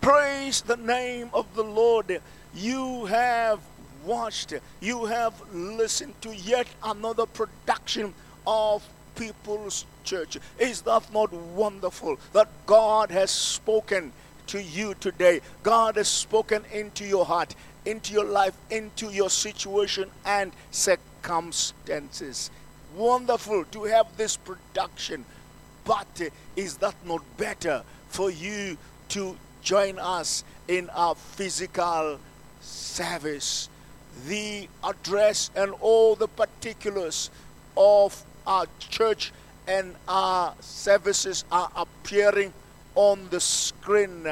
Praise 0.00 0.62
the 0.62 0.76
name 0.76 1.30
of 1.32 1.54
the 1.54 1.64
Lord. 1.64 2.20
You 2.54 3.06
have 3.06 3.60
watched, 4.04 4.54
you 4.80 5.06
have 5.06 5.34
listened 5.52 6.20
to 6.22 6.34
yet 6.34 6.66
another 6.82 7.26
production 7.26 8.14
of 8.46 8.86
People's 9.16 9.84
Church. 10.04 10.38
Is 10.58 10.82
that 10.82 11.12
not 11.12 11.32
wonderful 11.32 12.18
that 12.32 12.48
God 12.66 13.10
has 13.10 13.30
spoken 13.30 14.12
to 14.48 14.62
you 14.62 14.94
today? 14.94 15.40
God 15.62 15.96
has 15.96 16.08
spoken 16.08 16.64
into 16.72 17.04
your 17.04 17.26
heart, 17.26 17.54
into 17.84 18.12
your 18.12 18.24
life, 18.24 18.54
into 18.70 19.10
your 19.10 19.30
situation 19.30 20.10
and 20.24 20.52
circumstances. 20.70 22.50
Wonderful 22.96 23.64
to 23.66 23.84
have 23.84 24.16
this 24.16 24.36
production. 24.36 25.24
But 25.84 26.20
is 26.56 26.78
that 26.78 26.94
not 27.04 27.22
better 27.36 27.82
for 28.08 28.30
you 28.30 28.76
to 29.10 29.36
join 29.62 29.98
us 29.98 30.44
in 30.68 30.88
our 30.90 31.14
physical 31.14 32.18
service? 32.60 33.68
The 34.26 34.68
address 34.82 35.50
and 35.54 35.72
all 35.80 36.14
the 36.14 36.28
particulars 36.28 37.30
of 37.76 38.24
our 38.46 38.66
church 38.78 39.32
and 39.66 39.94
our 40.08 40.54
services 40.60 41.44
are 41.50 41.70
appearing 41.76 42.52
on 42.94 43.28
the 43.30 43.40
screen. 43.40 44.26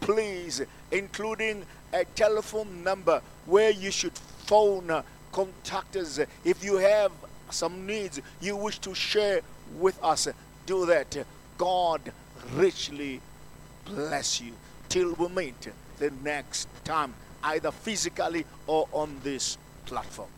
Please, 0.00 0.62
including 0.90 1.64
a 1.92 2.04
telephone 2.04 2.82
number 2.82 3.22
where 3.46 3.70
you 3.70 3.90
should 3.90 4.16
phone, 4.46 5.02
contact 5.32 5.96
us. 5.96 6.20
If 6.44 6.64
you 6.64 6.76
have 6.76 7.12
some 7.50 7.86
needs 7.86 8.20
you 8.40 8.56
wish 8.56 8.78
to 8.80 8.94
share 8.94 9.40
with 9.78 10.02
us, 10.02 10.28
do 10.66 10.86
that. 10.86 11.16
God 11.58 12.00
richly 12.54 13.20
bless 13.84 14.40
you. 14.40 14.52
Till 14.88 15.14
we 15.14 15.28
meet 15.28 15.68
the 15.98 16.10
next 16.22 16.68
time, 16.84 17.14
either 17.46 17.70
physically 17.70 18.44
or 18.66 18.88
on 18.92 19.16
this 19.22 19.58
platform. 19.86 20.28